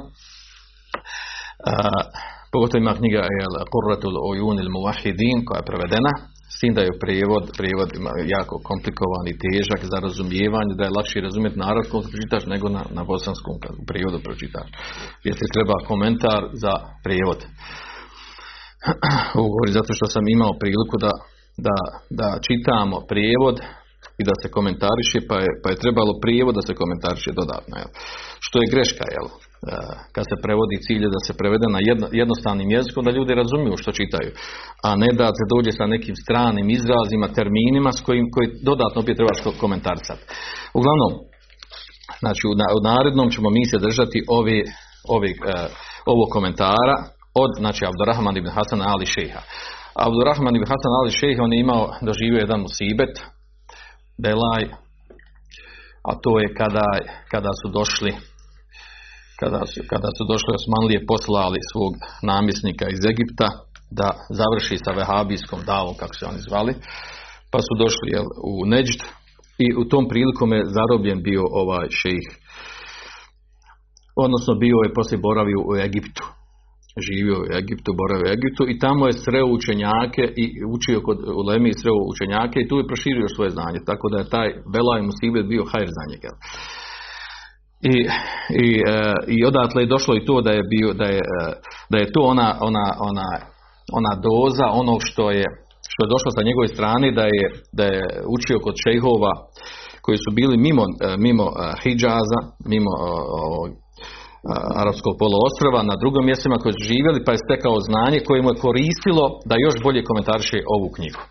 Uh, 1.71 2.03
pogotovo 2.53 2.79
ima 2.81 2.95
knjiga 3.00 3.21
El 3.41 3.55
Qurratul 3.73 4.17
Oyun 4.29 4.57
il 4.62 4.71
Muvahidin 4.76 5.38
koja 5.47 5.59
je 5.61 5.69
prevedena 5.71 6.12
s 6.55 6.57
tim 6.61 6.73
da 6.75 6.83
je 6.87 6.99
prijevod, 7.05 7.45
prijevod 7.59 7.91
jako 8.37 8.55
komplikovan 8.71 9.26
i 9.29 9.38
težak 9.45 9.81
za 9.93 9.99
razumijevanje, 10.07 10.73
da 10.79 10.85
je 10.85 10.97
lakše 10.99 11.26
razumjeti 11.29 11.61
na 11.61 11.67
arabskom 11.73 12.00
pročitaš 12.03 12.45
nego 12.55 12.67
na, 12.76 12.83
na 12.99 13.03
bosanskom 13.11 13.55
kad 13.62 13.73
u 13.83 13.85
prijevodu 13.91 14.19
pročitaš. 14.26 14.69
Jer 15.26 15.35
ti 15.38 15.55
treba 15.55 15.87
komentar 15.91 16.41
za 16.65 16.75
prijevod. 17.05 17.41
Ovo 19.43 19.59
zato 19.79 19.91
što 19.99 20.07
sam 20.15 20.25
imao 20.37 20.59
priliku 20.62 20.97
da, 21.07 21.12
da, 21.67 21.76
da 22.21 22.29
čitamo 22.47 22.97
prijevod 23.12 23.57
i 24.21 24.23
da 24.29 24.35
se 24.41 24.49
komentariše, 24.57 25.19
pa 25.29 25.37
je, 25.45 25.50
pa 25.62 25.69
je 25.71 25.83
trebalo 25.85 26.12
prijevod 26.25 26.55
da 26.59 26.62
se 26.69 26.81
komentariše 26.83 27.31
dodatno. 27.41 27.75
Jel? 27.81 27.91
Što 28.47 28.57
je 28.61 28.71
greška, 28.73 29.05
jel? 29.15 29.26
E, 29.56 29.68
kad 30.14 30.25
se 30.30 30.36
prevodi 30.44 30.76
cilje 30.86 31.08
da 31.14 31.20
se 31.26 31.32
prevede 31.40 31.66
na 31.76 31.80
jedno, 31.88 32.06
jednostavnim 32.22 32.70
jezikom 32.70 33.04
da 33.04 33.10
ljudi 33.10 33.32
razumiju 33.42 33.76
što 33.76 33.98
čitaju, 34.00 34.30
a 34.86 34.88
ne 35.02 35.10
da 35.20 35.26
se 35.38 35.44
dođe 35.54 35.72
sa 35.78 35.86
nekim 35.94 36.16
stranim 36.25 36.66
izrazima, 36.70 37.34
terminima 37.38 37.90
s 37.92 38.00
kojim 38.06 38.26
koji 38.34 38.48
dodatno 38.70 38.98
opet 39.02 39.16
trebaš 39.16 39.38
komentarisati. 39.62 40.22
Uglavnom, 40.78 41.12
znači 42.22 42.42
u, 42.50 42.54
narednom 42.90 43.28
ćemo 43.34 43.48
mi 43.50 43.64
se 43.70 43.78
držati 43.86 44.18
ovi, 44.38 44.58
ovi, 45.14 45.30
uh, 45.34 45.70
ovog 46.12 46.28
komentara 46.36 46.96
od 47.42 47.50
znači 47.62 47.82
Abdurrahman 47.90 48.36
ibn 48.36 48.50
Hasan 48.56 48.80
Ali 48.82 49.06
Šeha. 49.06 49.40
Abdurrahman 50.06 50.56
ibn 50.56 50.66
Hasan 50.72 50.92
Ali 51.00 51.10
Šeha 51.20 51.42
on 51.42 51.52
je 51.52 51.60
imao, 51.60 51.84
doživio 52.08 52.44
jedan 52.44 52.60
musibet, 52.60 53.14
Belaj, 54.22 54.64
a 56.08 56.12
to 56.22 56.32
je 56.40 56.54
kada, 56.60 56.88
kada 57.32 57.50
su 57.60 57.68
došli 57.78 58.12
kada 59.40 59.62
su, 59.71 59.81
kada 59.93 60.09
su 60.16 60.23
došli 60.33 60.50
Osmanlije 60.59 61.09
poslali 61.12 61.61
svog 61.71 61.93
namjesnika 62.33 62.87
iz 62.88 63.02
Egipta 63.12 63.49
da 63.99 64.09
završi 64.40 64.76
sa 64.85 64.90
vehabijskom 65.00 65.61
davom, 65.71 65.95
kako 66.00 66.14
se 66.19 66.25
oni 66.31 66.40
zvali, 66.49 66.73
pa 67.52 67.59
su 67.66 67.73
došli 67.83 68.07
jel, 68.14 68.26
u 68.50 68.55
Neđd 68.73 69.00
i 69.66 69.66
u 69.81 69.83
tom 69.90 70.05
prilikom 70.11 70.49
je 70.52 70.71
zarobljen 70.76 71.19
bio 71.28 71.45
ovaj 71.62 71.87
šejih. 72.00 72.28
Odnosno 74.25 74.52
bio 74.64 74.78
je 74.85 74.95
poslije 74.97 75.25
boravio 75.28 75.61
u 75.71 75.73
Egiptu. 75.88 76.25
Živio 77.07 77.37
u 77.40 77.49
Egiptu, 77.61 77.90
boravio 78.00 78.26
u 78.28 78.35
Egiptu 78.37 78.62
i 78.69 78.78
tamo 78.85 79.02
je 79.07 79.21
sreo 79.25 79.47
učenjake 79.59 80.25
i 80.43 80.45
učio 80.76 80.99
kod 81.07 81.19
Ulemi 81.40 81.69
i 81.71 81.78
sreo 81.81 81.99
učenjake 82.12 82.57
i 82.61 82.69
tu 82.69 82.76
je 82.78 82.88
proširio 82.90 83.28
svoje 83.35 83.50
znanje. 83.57 83.81
Tako 83.90 84.07
da 84.12 84.16
je 84.19 84.33
taj 84.37 84.49
Belaj 84.75 85.00
Musibet 85.09 85.45
bio 85.52 85.64
hajr 85.71 85.88
za 85.99 86.05
njega. 86.11 86.31
I, 87.83 87.97
i, 88.64 88.83
e, 88.88 89.12
i 89.28 89.45
odatle 89.45 89.83
je 89.83 89.87
došlo 89.87 90.16
i 90.16 90.25
to 90.25 90.40
da 90.40 90.50
je 90.50 90.62
bio 90.71 90.92
da 90.92 91.04
je, 91.04 91.18
e, 91.18 91.52
da 91.90 91.99
je 91.99 92.12
to 92.12 92.21
ona, 92.21 92.59
ona, 92.61 92.87
ona, 93.00 93.28
ona 93.92 94.12
doza 94.28 94.66
onog 94.73 95.00
što 95.04 95.30
je 95.30 95.45
što 95.92 96.00
je 96.04 96.12
došlo 96.14 96.30
sa 96.37 96.42
njegove 96.49 96.68
strane 96.68 97.06
da 97.18 97.25
je, 97.37 97.45
da 97.78 97.85
je 97.95 98.02
učio 98.37 98.59
kod 98.64 98.75
šejhova 98.85 99.33
koji 100.04 100.18
su 100.25 100.30
bili 100.38 100.56
mimo, 100.66 100.85
e, 100.88 101.14
mimo 101.26 101.47
Hidžaza, 101.83 102.40
mimo 102.73 102.92
Arabskog 104.83 105.14
poloostrava 105.23 105.80
na 105.90 105.97
drugom 106.02 106.25
mjestima 106.30 106.56
koji 106.62 106.73
su 106.75 106.83
živjeli 106.92 107.25
pa 107.25 107.30
je 107.33 107.45
stekao 107.45 107.76
znanje 107.88 108.18
koje 108.26 108.42
mu 108.42 108.50
je 108.50 108.62
koristilo 108.66 109.25
da 109.49 109.54
još 109.66 109.76
bolje 109.85 110.09
komentariše 110.09 110.59
ovu 110.76 110.88
knjigu. 110.97 111.23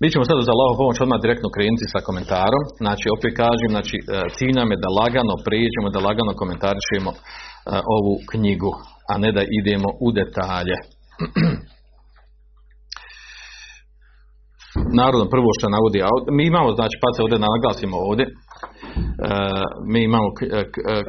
Mi 0.00 0.06
ćemo 0.12 0.24
sad 0.24 0.36
za 0.46 0.52
Allahovu 0.54 0.80
pomoć 0.80 0.98
odmah 1.00 1.20
direktno 1.24 1.48
krenuti 1.56 1.86
sa 1.94 2.00
komentarom. 2.08 2.62
Znači, 2.82 3.06
opet 3.16 3.32
kažem, 3.42 3.70
znači, 3.74 3.96
e, 4.00 4.04
cilj 4.36 4.52
nam 4.60 4.68
je 4.72 4.82
da 4.84 4.96
lagano 5.00 5.34
prijeđemo, 5.46 5.88
da 5.94 6.06
lagano 6.08 6.32
komentarišemo 6.40 7.10
e, 7.14 7.16
ovu 7.96 8.14
knjigu, 8.30 8.72
a 9.10 9.12
ne 9.22 9.30
da 9.36 9.42
idemo 9.60 9.88
u 10.06 10.08
detalje. 10.18 10.76
Narodno 15.00 15.26
prvo 15.34 15.48
što 15.56 15.74
navodi, 15.76 15.98
mi 16.36 16.44
imamo, 16.46 16.68
znači, 16.78 16.96
pa 17.02 17.08
se 17.14 17.22
ovdje 17.24 17.38
naglasimo 17.48 17.96
ovdje, 18.08 18.26
e, 18.28 18.32
mi 19.92 20.00
imamo 20.08 20.28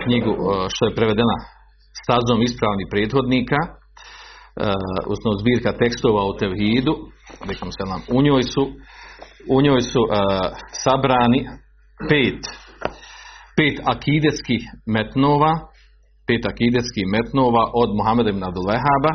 knjigu 0.03 0.31
što 0.73 0.81
je 0.85 0.97
prevedena 0.97 1.35
stazom 2.01 2.39
ispravnih 2.47 2.87
prethodnika, 2.93 3.59
usno 5.07 5.31
zbirka 5.39 5.77
tekstova 5.77 6.21
o 6.23 6.33
Tevhidu, 6.33 6.95
u 8.11 8.21
njoj 8.21 8.43
su, 8.43 8.63
u 9.49 9.61
njoj 9.61 9.81
su 9.81 10.01
sabrani 10.83 11.47
pet, 12.09 12.41
pet 13.57 13.79
akidetskih 13.85 14.61
metnova, 14.85 15.53
pet 16.27 16.45
akidetskih 16.45 17.05
metnova 17.07 17.63
od 17.73 17.89
Muhammeda 17.97 18.29
ibn 18.29 18.43
Abdul 18.43 18.67
Wahaba 18.71 19.13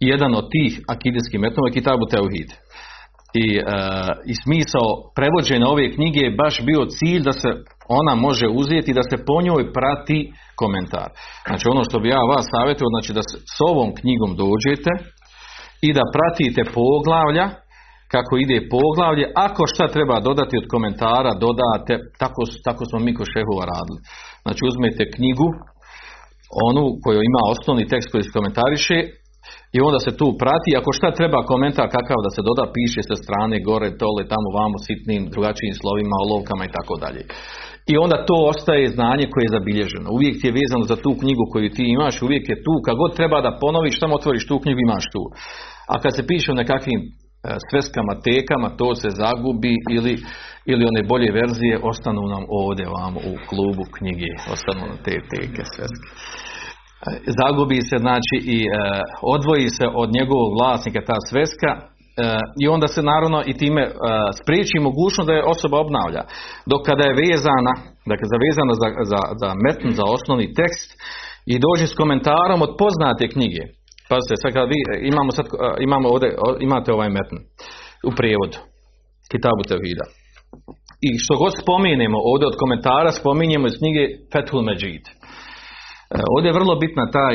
jedan 0.00 0.34
od 0.34 0.46
tih 0.50 0.80
akidetskih 0.88 1.40
metnova 1.40 1.68
je 1.68 1.72
Kitabu 1.78 2.04
Teuhid. 2.10 2.50
I, 3.34 3.46
I 4.30 4.34
smisao 4.42 4.88
prevođenja 5.16 5.66
ove 5.66 5.92
knjige 5.94 6.20
je 6.20 6.36
baš 6.42 6.54
bio 6.68 6.86
cilj 6.96 7.22
da 7.22 7.32
se 7.32 7.48
ona 7.88 8.14
može 8.14 8.46
uzeti 8.60 8.96
da 8.98 9.02
se 9.10 9.16
po 9.28 9.36
njoj 9.46 9.62
prati 9.76 10.18
komentar. 10.60 11.08
Znači 11.48 11.64
ono 11.72 11.82
što 11.88 11.96
bi 12.02 12.08
ja 12.08 12.22
vas 12.32 12.46
savjetio, 12.54 12.88
znači 12.94 13.10
da 13.18 13.22
s 13.56 13.58
ovom 13.70 13.90
knjigom 14.00 14.30
dođete 14.44 14.92
i 15.86 15.88
da 15.96 16.12
pratite 16.14 16.62
poglavlja 16.78 17.46
kako 18.14 18.32
ide 18.36 18.58
poglavlje, 18.76 19.24
ako 19.46 19.62
šta 19.72 19.84
treba 19.94 20.16
dodati 20.28 20.54
od 20.62 20.66
komentara, 20.74 21.32
dodate, 21.46 21.94
tako, 22.22 22.42
tako 22.66 22.82
smo 22.88 22.98
mi 22.98 23.12
ko 23.16 23.24
šehova 23.34 23.64
radili. 23.72 24.00
Znači 24.44 24.60
uzmete 24.70 25.02
knjigu, 25.14 25.48
onu 26.68 26.84
koju 27.02 27.20
ima 27.30 27.42
osnovni 27.52 27.84
tekst 27.92 28.08
koji 28.12 28.22
se 28.24 28.36
komentariše 28.38 28.98
i 29.76 29.78
onda 29.88 29.98
se 30.06 30.12
tu 30.20 30.28
prati, 30.42 30.70
ako 30.80 30.90
šta 30.98 31.08
treba 31.18 31.48
komentar 31.52 31.86
kakav 31.96 32.18
da 32.26 32.30
se 32.36 32.40
doda, 32.48 32.64
piše 32.76 33.00
sa 33.08 33.16
strane, 33.22 33.56
gore, 33.68 33.88
tole, 34.02 34.22
tamo, 34.32 34.48
vamo, 34.58 34.76
sitnim, 34.86 35.22
drugačijim 35.34 35.74
slovima, 35.80 36.14
olovkama 36.26 36.62
i 36.66 36.74
tako 36.76 36.94
dalje. 37.04 37.22
I 37.92 37.94
onda 38.04 38.16
to 38.28 38.36
ostaje 38.52 38.94
znanje 38.96 39.24
koje 39.32 39.44
je 39.44 39.56
zabilježeno. 39.58 40.08
Uvijek 40.16 40.34
ti 40.38 40.46
je 40.48 40.56
vezano 40.60 40.84
za 40.92 40.96
tu 41.04 41.10
knjigu 41.20 41.44
koju 41.52 41.68
ti 41.76 41.84
imaš, 41.96 42.16
uvijek 42.26 42.44
je 42.52 42.62
tu, 42.66 42.74
kad 42.86 42.94
god 43.02 43.10
treba 43.18 43.38
da 43.46 43.58
ponoviš, 43.62 44.00
tamo 44.00 44.14
otvoriš 44.14 44.44
tu 44.50 44.56
knjigu, 44.62 44.80
imaš 44.80 45.04
tu. 45.14 45.22
A 45.92 45.94
kad 46.02 46.12
se 46.16 46.26
piše 46.30 46.48
o 46.50 46.60
nekakvim 46.62 47.00
e, 47.02 47.08
sveskama, 47.68 48.14
tekama, 48.28 48.68
to 48.80 48.88
se 49.00 49.08
zagubi 49.22 49.74
ili, 49.96 50.14
ili 50.70 50.82
one 50.90 51.02
bolje 51.12 51.30
verzije 51.40 51.74
ostanu 51.92 52.22
nam 52.34 52.44
ovdje 52.62 52.86
vamo 52.98 53.18
u 53.30 53.34
klubu 53.48 53.84
knjige, 53.96 54.30
ostanu 54.54 54.80
nam 54.88 54.98
te 55.06 55.14
teke, 55.32 55.62
sveske. 55.74 56.08
E, 57.06 57.10
zagubi 57.40 57.80
se 57.88 57.96
znači 58.04 58.36
i 58.56 58.58
e, 58.62 58.68
odvoji 59.36 59.68
se 59.76 59.86
od 60.02 60.08
njegovog 60.18 60.50
vlasnika 60.58 61.00
ta 61.10 61.18
sveska 61.30 61.72
i 62.62 62.64
onda 62.74 62.86
se 62.94 63.02
naravno 63.12 63.38
i 63.46 63.52
time 63.62 63.82
uh, 63.86 63.94
spriječi 64.40 64.86
mogućnost 64.88 65.26
da 65.28 65.34
je 65.34 65.50
osoba 65.54 65.76
obnavlja. 65.84 66.22
Dok 66.70 66.80
kada 66.88 67.04
je 67.06 67.18
vezana, 67.22 67.72
dakle 68.10 68.26
zavezana 68.34 68.74
za, 68.82 68.88
za, 69.12 69.20
za 69.42 69.50
metn, 69.64 69.88
za 69.98 70.04
osnovni 70.16 70.46
tekst 70.58 70.88
i 71.52 71.54
dođe 71.66 71.86
s 71.88 71.98
komentarom 72.00 72.60
od 72.66 72.72
poznate 72.82 73.24
knjige. 73.34 73.62
Pazite, 74.10 74.34
sad 74.42 74.50
kad 74.56 74.64
vi, 74.72 74.80
imamo, 75.12 75.30
sad, 75.38 75.46
imamo 75.86 76.06
ovdje, 76.14 76.28
imate 76.68 76.88
ovaj 76.92 77.10
metn 77.16 77.36
u 78.08 78.10
prijevodu, 78.18 78.58
Kitabu 79.30 79.62
Tevhida. 79.70 80.06
I 81.08 81.10
što 81.22 81.34
god 81.42 81.52
spominjemo 81.62 82.18
ovdje 82.30 82.46
od 82.48 82.56
komentara, 82.62 83.10
spominjemo 83.20 83.66
iz 83.66 83.76
knjige 83.80 84.02
Fethul 84.32 84.62
Međid. 84.68 85.04
E, 86.14 86.18
ovdje 86.34 86.48
je 86.48 86.58
vrlo 86.58 86.74
bitna 86.84 87.10
taj 87.10 87.34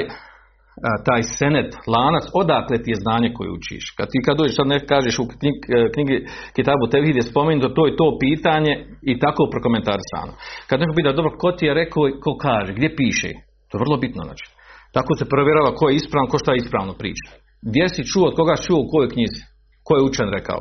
taj 1.07 1.21
senet, 1.37 1.69
lanac, 1.93 2.25
odakle 2.41 2.77
ti 2.83 2.89
je 2.91 3.01
znanje 3.03 3.29
koje 3.37 3.49
učiš. 3.57 3.83
Kad 3.97 4.07
ti 4.11 4.17
kad 4.25 4.37
dođeš, 4.37 4.55
sad 4.55 4.67
ne 4.67 4.79
kažeš 4.91 5.15
u 5.19 5.25
knjigi, 5.31 5.61
e, 5.75 5.91
knjigi 5.93 6.17
Kitabu 6.55 6.85
Tevhid 6.91 7.15
je 7.15 7.29
spomenuto 7.31 7.69
to 7.77 7.83
i 7.87 7.95
to 7.99 8.07
pitanje 8.25 8.73
i 9.11 9.13
tako 9.23 9.43
prokomentarisano. 9.53 10.31
Kad 10.67 10.79
neko 10.79 10.93
pita, 10.95 11.17
dobro, 11.19 11.31
ko 11.41 11.49
ti 11.51 11.65
je 11.65 11.73
rekao, 11.81 12.03
ko 12.23 12.31
kaže, 12.45 12.71
gdje 12.77 12.95
piše? 13.01 13.29
To 13.67 13.73
je 13.75 13.83
vrlo 13.85 13.97
bitno, 14.03 14.21
znači. 14.27 14.45
Tako 14.95 15.11
se 15.19 15.29
provjerava 15.33 15.75
ko 15.77 15.89
je 15.89 15.95
ispravan, 15.95 16.27
ko 16.31 16.37
šta 16.43 16.51
je 16.51 16.61
ispravno 16.63 16.93
priča. 17.01 17.27
Gdje 17.69 17.85
si 17.89 18.07
čuo, 18.11 18.25
od 18.27 18.35
koga 18.35 18.55
čuo, 18.65 18.79
u 18.81 18.89
kojoj 18.91 19.13
knjizi, 19.15 19.41
ko 19.85 19.91
je 19.95 20.05
učen 20.09 20.27
rekao. 20.37 20.59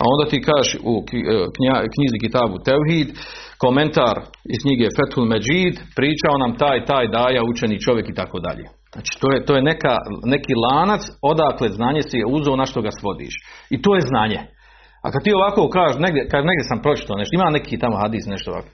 A 0.00 0.02
onda 0.12 0.24
ti 0.30 0.46
kažeš 0.48 0.70
u 0.90 0.94
e, 0.98 1.84
knjizi 1.94 2.16
Kitabu 2.24 2.56
Tevhid, 2.66 3.08
komentar 3.64 4.16
iz 4.54 4.60
knjige 4.64 4.86
Fethul 4.96 5.26
Međid, 5.32 5.74
pričao 5.98 6.34
nam 6.42 6.52
taj, 6.62 6.78
taj 6.90 7.04
daja, 7.16 7.40
učeni 7.50 7.82
čovjek 7.86 8.06
i 8.08 8.18
tako 8.20 8.38
dalje. 8.46 8.64
Znači 8.92 9.12
to 9.20 9.26
je, 9.32 9.38
to 9.46 9.52
je 9.56 9.68
neka, 9.72 9.94
neki 10.34 10.52
lanac 10.64 11.02
odakle 11.32 11.68
znanje 11.78 12.02
si 12.08 12.16
je 12.18 12.30
uzeo 12.36 12.56
na 12.56 12.66
što 12.70 12.78
ga 12.86 12.90
svodiš. 13.00 13.34
I 13.74 13.76
to 13.82 13.90
je 13.96 14.02
znanje. 14.10 14.40
A 15.04 15.06
kad 15.12 15.20
ti 15.24 15.38
ovako 15.38 15.68
kažeš, 15.76 15.96
negdje, 16.04 16.22
kad 16.32 16.40
negdje 16.50 16.64
sam 16.70 16.78
pročitao 16.84 17.16
nešto, 17.18 17.32
ima 17.34 17.56
neki 17.56 17.82
tamo 17.82 17.96
hadis, 18.02 18.24
nešto 18.34 18.50
ovako. 18.50 18.70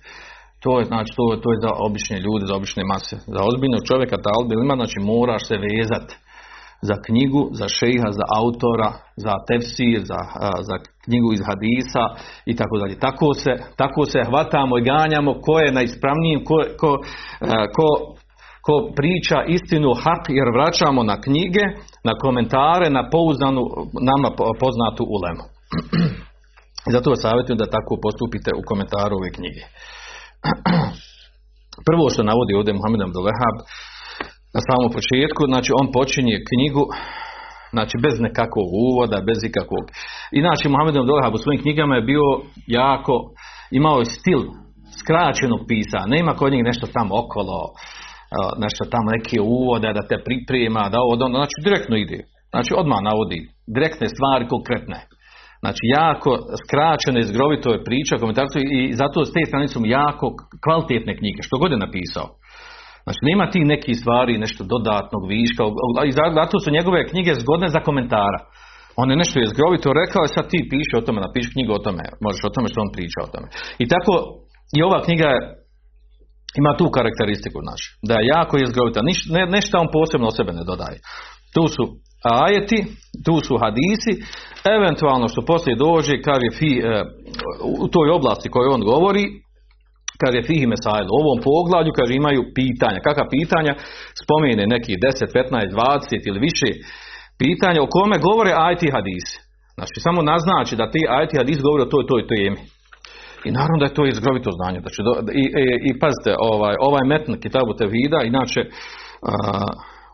To 0.65 0.71
je, 0.79 0.85
znači, 0.93 1.11
to, 1.17 1.25
to 1.43 1.49
je 1.53 1.59
za 1.65 1.73
obične 1.87 2.17
ljude, 2.25 2.45
za 2.51 2.55
obične 2.61 2.83
mase. 2.93 3.17
Za 3.35 3.41
ozbiljnog 3.51 3.83
čovjeka 3.91 4.17
ta 4.25 4.33
ima, 4.65 4.75
znači 4.81 4.99
moraš 5.13 5.43
se 5.49 5.57
vezati 5.69 6.13
za 6.83 6.97
knjigu, 7.07 7.49
za 7.53 7.69
šeha, 7.69 8.09
za 8.19 8.25
autora, 8.41 8.91
za 9.17 9.35
tefsir, 9.49 10.01
za, 10.11 10.21
za 10.69 10.77
knjigu 11.05 11.33
iz 11.33 11.41
hadisa 11.49 12.05
i 12.47 12.57
tako 12.57 12.79
dalje. 12.79 12.99
Tako 12.99 13.35
se, 13.35 13.53
tako 13.77 14.05
se 14.05 14.19
hvatamo 14.29 14.79
i 14.79 14.87
ganjamo 14.91 15.41
ko 15.47 15.59
je 15.59 15.73
najispravniji, 15.73 16.45
ko, 16.45 16.57
ko, 16.81 16.91
ko 17.77 17.89
ko 18.67 18.75
priča 18.97 19.39
istinu 19.57 19.91
hak 20.03 20.23
jer 20.39 20.49
vraćamo 20.57 21.03
na 21.03 21.17
knjige, 21.21 21.65
na 22.09 22.15
komentare, 22.25 22.87
na 22.91 23.03
pouzdanu, 23.13 23.63
nama 24.11 24.29
poznatu 24.63 25.03
ulemu. 25.17 25.45
Zato 26.95 27.11
vas 27.11 27.21
savjetujem 27.27 27.59
da 27.59 27.75
tako 27.77 27.95
postupite 28.05 28.51
u 28.61 28.63
komentaru 28.71 29.15
ove 29.17 29.31
knjige. 29.37 29.63
Prvo 31.89 32.05
što 32.11 32.23
navodi 32.31 32.53
ovdje 32.55 32.75
Muhammed 32.75 33.03
Abdul 33.03 33.25
na 34.57 34.61
samom 34.67 34.91
početku, 34.97 35.43
znači 35.53 35.71
on 35.81 35.87
počinje 35.99 36.37
knjigu 36.51 36.85
znači 37.75 37.97
bez 38.05 38.15
nekakvog 38.27 38.69
uvoda, 38.87 39.27
bez 39.29 39.39
ikakvog. 39.51 39.85
Inače 40.41 40.65
Muhammed 40.69 40.97
Abdul 40.97 41.35
u 41.37 41.43
svojim 41.45 41.63
knjigama 41.65 41.95
je 41.97 42.09
bio 42.13 42.27
jako, 42.81 43.15
imao 43.79 43.99
je 44.01 44.15
stil 44.19 44.41
skraćenog 45.01 45.61
pisa, 45.71 46.01
nema 46.15 46.33
kod 46.41 46.53
njih 46.53 46.65
nešto 46.71 46.87
tamo 46.97 47.13
okolo, 47.23 47.59
nešto 48.65 48.83
tamo 48.95 49.09
neke 49.17 49.37
uvode, 49.59 49.89
da 49.99 50.09
te 50.11 50.17
priprema, 50.27 50.83
da 50.93 50.99
ovo, 51.05 51.15
ono, 51.27 51.37
znači 51.41 51.57
direktno 51.67 51.95
ide. 52.05 52.19
Znači 52.53 52.71
odmah 52.81 52.99
navodi 53.09 53.39
direktne 53.77 54.07
stvari 54.15 54.45
konkretne. 54.55 54.99
Znači 55.63 55.83
jako 56.01 56.31
skraćeno 56.63 57.19
izgrovito 57.21 57.69
je 57.73 57.85
priča, 57.89 58.21
komentarstvo 58.23 58.59
i 58.81 58.93
zato 59.01 59.19
s 59.25 59.33
te 59.35 59.43
strane 59.49 59.67
jako 59.99 60.27
kvalitetne 60.65 61.13
knjige, 61.21 61.41
što 61.47 61.59
god 61.61 61.71
je 61.73 61.85
napisao. 61.87 62.27
Znači 63.05 63.21
nema 63.31 63.45
ti 63.53 63.61
neki 63.75 63.95
stvari, 63.95 64.43
nešto 64.45 64.63
dodatnog 64.65 65.23
viška, 65.29 65.63
i 66.09 66.13
zato 66.41 66.57
su 66.63 66.77
njegove 66.79 67.09
knjige 67.11 67.33
zgodne 67.43 67.69
za 67.69 67.81
komentara. 67.89 68.41
On 69.01 69.11
je 69.11 69.17
nešto 69.23 69.37
izgrovito 69.41 69.89
rekao, 70.03 70.27
sad 70.27 70.45
ti 70.51 70.69
piši 70.71 70.95
o 70.97 71.05
tome, 71.07 71.21
napiši 71.27 71.53
knjigu 71.55 71.73
o 71.75 71.85
tome, 71.87 72.05
možeš 72.25 72.43
o 72.45 72.55
tome 72.55 72.69
što 72.69 72.81
on 72.81 72.91
priča 72.97 73.19
o 73.23 73.33
tome. 73.35 73.49
I 73.83 73.85
tako 73.93 74.13
i 74.77 74.79
ova 74.89 74.99
knjiga 75.07 75.31
ima 76.61 76.73
tu 76.79 76.87
karakteristiku 76.97 77.59
naš, 77.71 77.83
da 78.09 78.15
je 78.15 78.31
jako 78.37 78.55
izgrovita, 78.57 79.01
ne, 79.37 79.43
nešto 79.57 79.79
on 79.79 79.89
posebno 79.99 80.27
o 80.29 80.37
sebe 80.39 80.53
ne 80.53 80.65
dodaje. 80.71 80.99
Tu 81.55 81.65
su 81.75 81.83
ajeti, 82.45 82.79
tu 83.27 83.35
su 83.47 83.55
hadisi, 83.65 84.13
eventualno 84.77 85.27
što 85.29 85.49
poslije 85.53 85.77
dođe, 85.77 86.15
kaže 86.29 86.49
fi, 86.59 86.71
e, 86.79 87.05
u 87.85 87.89
toj 87.89 88.09
oblasti 88.19 88.49
koju 88.55 88.69
on 88.73 88.81
govori, 88.93 89.25
kaže 90.25 90.47
fihi 90.49 90.67
mesajl, 90.73 91.07
u 91.11 91.19
ovom 91.23 91.39
poglavlju, 91.49 91.93
kaže 91.99 92.13
imaju 92.15 92.43
pitanja. 92.59 92.99
Kakva 93.07 93.27
pitanja? 93.37 93.73
Spomene 94.23 94.65
neki 94.75 94.93
10, 94.97 95.33
15, 95.35 95.71
20 95.73 96.29
ili 96.29 96.39
više 96.49 96.69
pitanja 97.43 97.81
o 97.83 97.93
kome 97.97 98.17
govore 98.29 98.53
ajeti 98.65 98.89
hadisi. 98.97 99.37
Znači, 99.77 99.97
samo 100.07 100.21
naznači 100.33 100.75
da 100.81 100.91
ti 100.93 101.01
ajeti 101.17 101.39
hadisi 101.41 101.67
govore 101.67 101.83
o 101.85 101.93
toj, 101.93 102.05
toj 102.11 102.23
temi. 102.33 102.61
I 103.47 103.51
naravno 103.59 103.79
da 103.81 103.87
je 103.87 103.99
to 103.99 104.05
izgrovito 104.07 104.51
znanje. 104.59 104.79
Znači, 104.85 105.01
i, 105.43 105.45
i, 105.63 105.65
i, 105.89 105.91
pazite, 106.03 106.33
ovaj, 106.53 106.75
ovaj 106.89 107.05
metn 107.13 107.33
Kitabu 107.45 107.73
Tevhida, 107.79 108.19
inače 108.33 108.61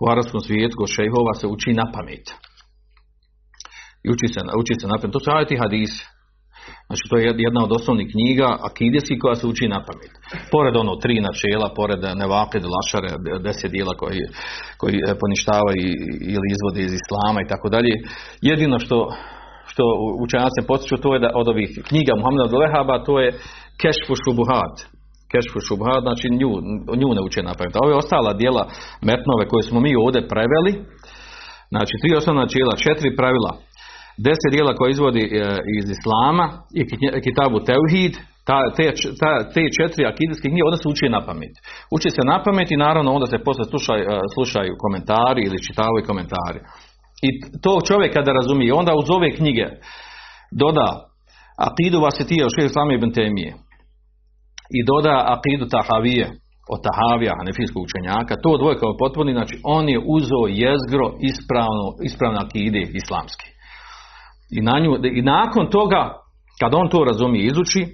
u 0.02 0.04
arabskom 0.12 0.40
svijetu 0.40 0.74
kod 0.80 0.88
šejhova 0.96 1.32
se 1.40 1.46
uči 1.54 1.70
na 1.80 1.86
pamet. 1.94 2.26
I 4.04 4.06
uči 4.14 4.26
se, 4.34 4.40
uči 4.60 4.74
se 4.80 4.86
na 4.88 4.96
pamet. 4.98 5.12
To 5.12 5.20
su 5.20 5.30
ajati 5.30 5.60
hadisi. 5.62 6.02
Znači 6.86 7.04
to 7.10 7.14
je 7.16 7.24
jedna 7.46 7.60
od 7.66 7.72
osnovnih 7.78 8.08
knjiga 8.14 8.48
akidijskih 8.68 9.18
koja 9.22 9.34
se 9.34 9.46
uči 9.46 9.66
na 9.74 9.80
pamet. 9.86 10.12
Pored 10.54 10.74
ono 10.76 10.92
tri 11.04 11.16
načela, 11.28 11.68
pored 11.80 12.00
nevakid, 12.22 12.62
lašare, 12.74 13.10
deset 13.46 13.70
dijela 13.76 13.94
koji, 14.02 14.20
koji 14.80 14.96
poništavaju 15.22 15.82
ili 16.34 16.46
izvode 16.54 16.80
iz 16.84 16.92
islama 17.00 17.38
i 17.40 17.50
tako 17.52 17.68
dalje. 17.74 17.92
Jedino 18.50 18.78
što 18.84 18.98
što 19.70 19.84
učenjaci 20.24 20.60
potiču, 20.68 20.96
to 21.04 21.08
je 21.14 21.22
da 21.24 21.30
od 21.40 21.48
ovih 21.48 21.70
knjiga 21.88 22.12
Muhammeda 22.16 22.58
Lehaba, 22.62 23.04
to 23.06 23.14
je 23.22 23.28
Kešfu 23.80 24.14
Šubuhat. 24.22 24.74
Kešfu 25.32 25.58
Šubuhat, 25.66 26.02
znači 26.06 26.26
nju, 26.40 26.50
nju 27.00 27.08
ne 27.16 27.22
uče 27.26 27.40
napraviti. 27.50 27.76
A 27.78 27.84
ove 27.86 27.94
ostala 28.02 28.32
dijela 28.40 28.62
metnove 29.08 29.44
koje 29.50 29.62
smo 29.68 29.78
mi 29.84 29.92
ovdje 30.04 30.28
preveli, 30.32 30.72
znači 31.72 31.94
tri 32.02 32.10
osnovna 32.18 32.42
načela, 32.44 32.82
četiri 32.86 33.16
pravila, 33.20 33.52
deset 34.26 34.50
dijela 34.54 34.72
koje 34.78 34.90
izvodi 34.90 35.24
e, 35.24 35.30
iz 35.78 35.86
Islama 35.96 36.46
i 36.80 36.82
Kitabu 37.26 37.58
Teuhid, 37.68 38.14
ta, 38.48 38.58
te, 38.76 38.84
ta, 39.20 39.32
te 39.54 39.62
četiri 39.78 40.02
akidijske 40.12 40.46
knjige, 40.48 40.68
onda 40.68 40.78
se 40.80 40.88
uči 40.92 41.06
na 41.16 41.20
pamet. 41.26 41.54
Uči 41.96 42.08
se 42.16 42.22
na 42.30 42.36
pamet 42.44 42.68
i 42.70 42.82
naravno 42.86 43.10
onda 43.16 43.26
se 43.26 43.44
posle 43.46 43.64
slušaju, 43.72 44.02
e, 44.02 44.14
slušaju 44.34 44.80
komentari 44.84 45.40
ili 45.46 45.64
čitavaju 45.66 46.08
komentari. 46.10 46.60
I 47.26 47.28
to 47.64 47.72
čovjek 47.88 48.12
kada 48.14 48.32
razumije, 48.40 48.70
onda 48.80 48.92
uz 49.00 49.08
ove 49.16 49.30
knjige 49.38 49.66
doda 50.62 50.88
Akidu 51.68 51.98
Vasetija 52.00 52.46
u 52.46 52.54
šest 52.56 52.74
same 52.74 52.94
ibn 52.94 53.10
Temije 53.12 53.52
i 54.78 54.80
doda 54.90 55.14
Akidu 55.34 55.66
Tahavije 55.74 56.26
od 56.74 56.80
Tahavija, 56.86 57.38
hanefijskog 57.40 57.82
učenjaka, 57.82 58.42
to 58.44 58.50
dvoje 58.60 58.76
kao 58.82 58.92
potpuni, 59.02 59.32
znači 59.38 59.56
on 59.76 59.84
je 59.88 59.98
uzeo 60.16 60.44
jezgro 60.64 61.06
ispravno, 61.30 61.86
ispravne 62.08 62.38
akide 62.44 62.82
islamske. 63.00 63.46
I, 64.50 64.60
na 64.60 64.78
nju, 64.80 64.96
I 65.18 65.22
nakon 65.22 65.70
toga, 65.70 66.14
kad 66.60 66.74
on 66.74 66.88
to 66.88 67.04
razumije 67.04 67.46
izuči, 67.46 67.86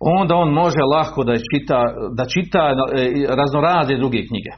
onda 0.00 0.34
on 0.34 0.50
može 0.52 0.82
lahko 0.94 1.24
da 1.24 1.34
čita, 1.50 1.78
da 2.16 2.24
čita 2.34 2.62
e, 2.68 2.74
raznorazne 3.40 3.96
druge 3.96 4.20
knjige. 4.28 4.52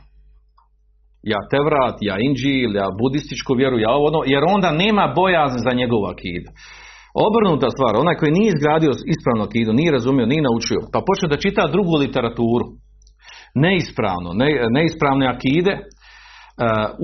Ja 1.33 1.41
Tevrat, 1.51 1.97
ja 2.01 2.17
Inđil, 2.27 2.71
ja 2.77 2.89
budističku 3.01 3.53
vjeru, 3.55 3.79
ja 3.79 3.93
ono, 4.09 4.21
jer 4.33 4.43
onda 4.55 4.71
nema 4.85 5.13
bojazni 5.17 5.61
za 5.67 5.73
njegovu 5.81 6.05
akidu. 6.13 6.49
Obrnuta 7.27 7.69
stvar, 7.71 7.93
onaj 7.97 8.17
koji 8.21 8.33
nije 8.39 8.49
izgradio 8.55 8.93
ispravno 9.15 9.43
akidu, 9.45 9.73
nije 9.73 9.97
razumio, 9.99 10.27
nije 10.27 10.43
naučio, 10.49 10.81
pa 10.93 10.99
počne 11.09 11.27
da 11.29 11.43
čita 11.45 11.73
drugu 11.75 11.95
literaturu, 12.05 12.67
neispravno, 13.65 14.31
ne, 14.41 14.49
neispravne 14.77 15.27
akide, 15.35 15.75
uh, 15.77 15.85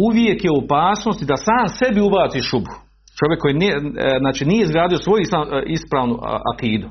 uvijek 0.07 0.39
je 0.45 0.51
u 0.51 0.61
opasnosti 0.65 1.25
da 1.33 1.37
sam 1.47 1.65
sebi 1.79 2.01
ubaci 2.01 2.41
šubu. 2.51 2.75
Čovjek 3.19 3.41
koji 3.43 3.55
nije, 3.55 3.75
uh, 3.77 3.85
znači 4.23 4.43
nije 4.51 4.63
izgradio 4.63 4.99
svoju 4.99 5.23
ispravnu 5.67 6.15
akidu, 6.55 6.89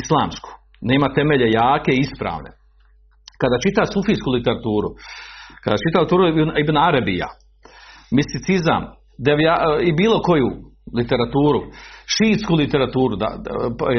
islamsku, 0.00 0.50
nema 0.90 1.14
temelje 1.16 1.46
jake 1.58 1.92
i 1.94 2.02
ispravne. 2.06 2.50
Kada 3.40 3.56
čita 3.64 3.92
sufijsku 3.94 4.28
literaturu, 4.30 4.88
kada 5.64 5.76
čita 5.82 6.00
literaturu 6.00 6.22
Ibn 6.64 6.76
Arabija, 6.88 7.28
misticizam, 8.18 8.82
devja, 9.26 9.54
i 9.88 9.90
bilo 9.92 10.18
koju 10.28 10.48
literaturu, 10.98 11.60
šiitsku 12.14 12.52
literaturu, 12.62 13.14
da, 13.22 13.28
da, 13.44 13.50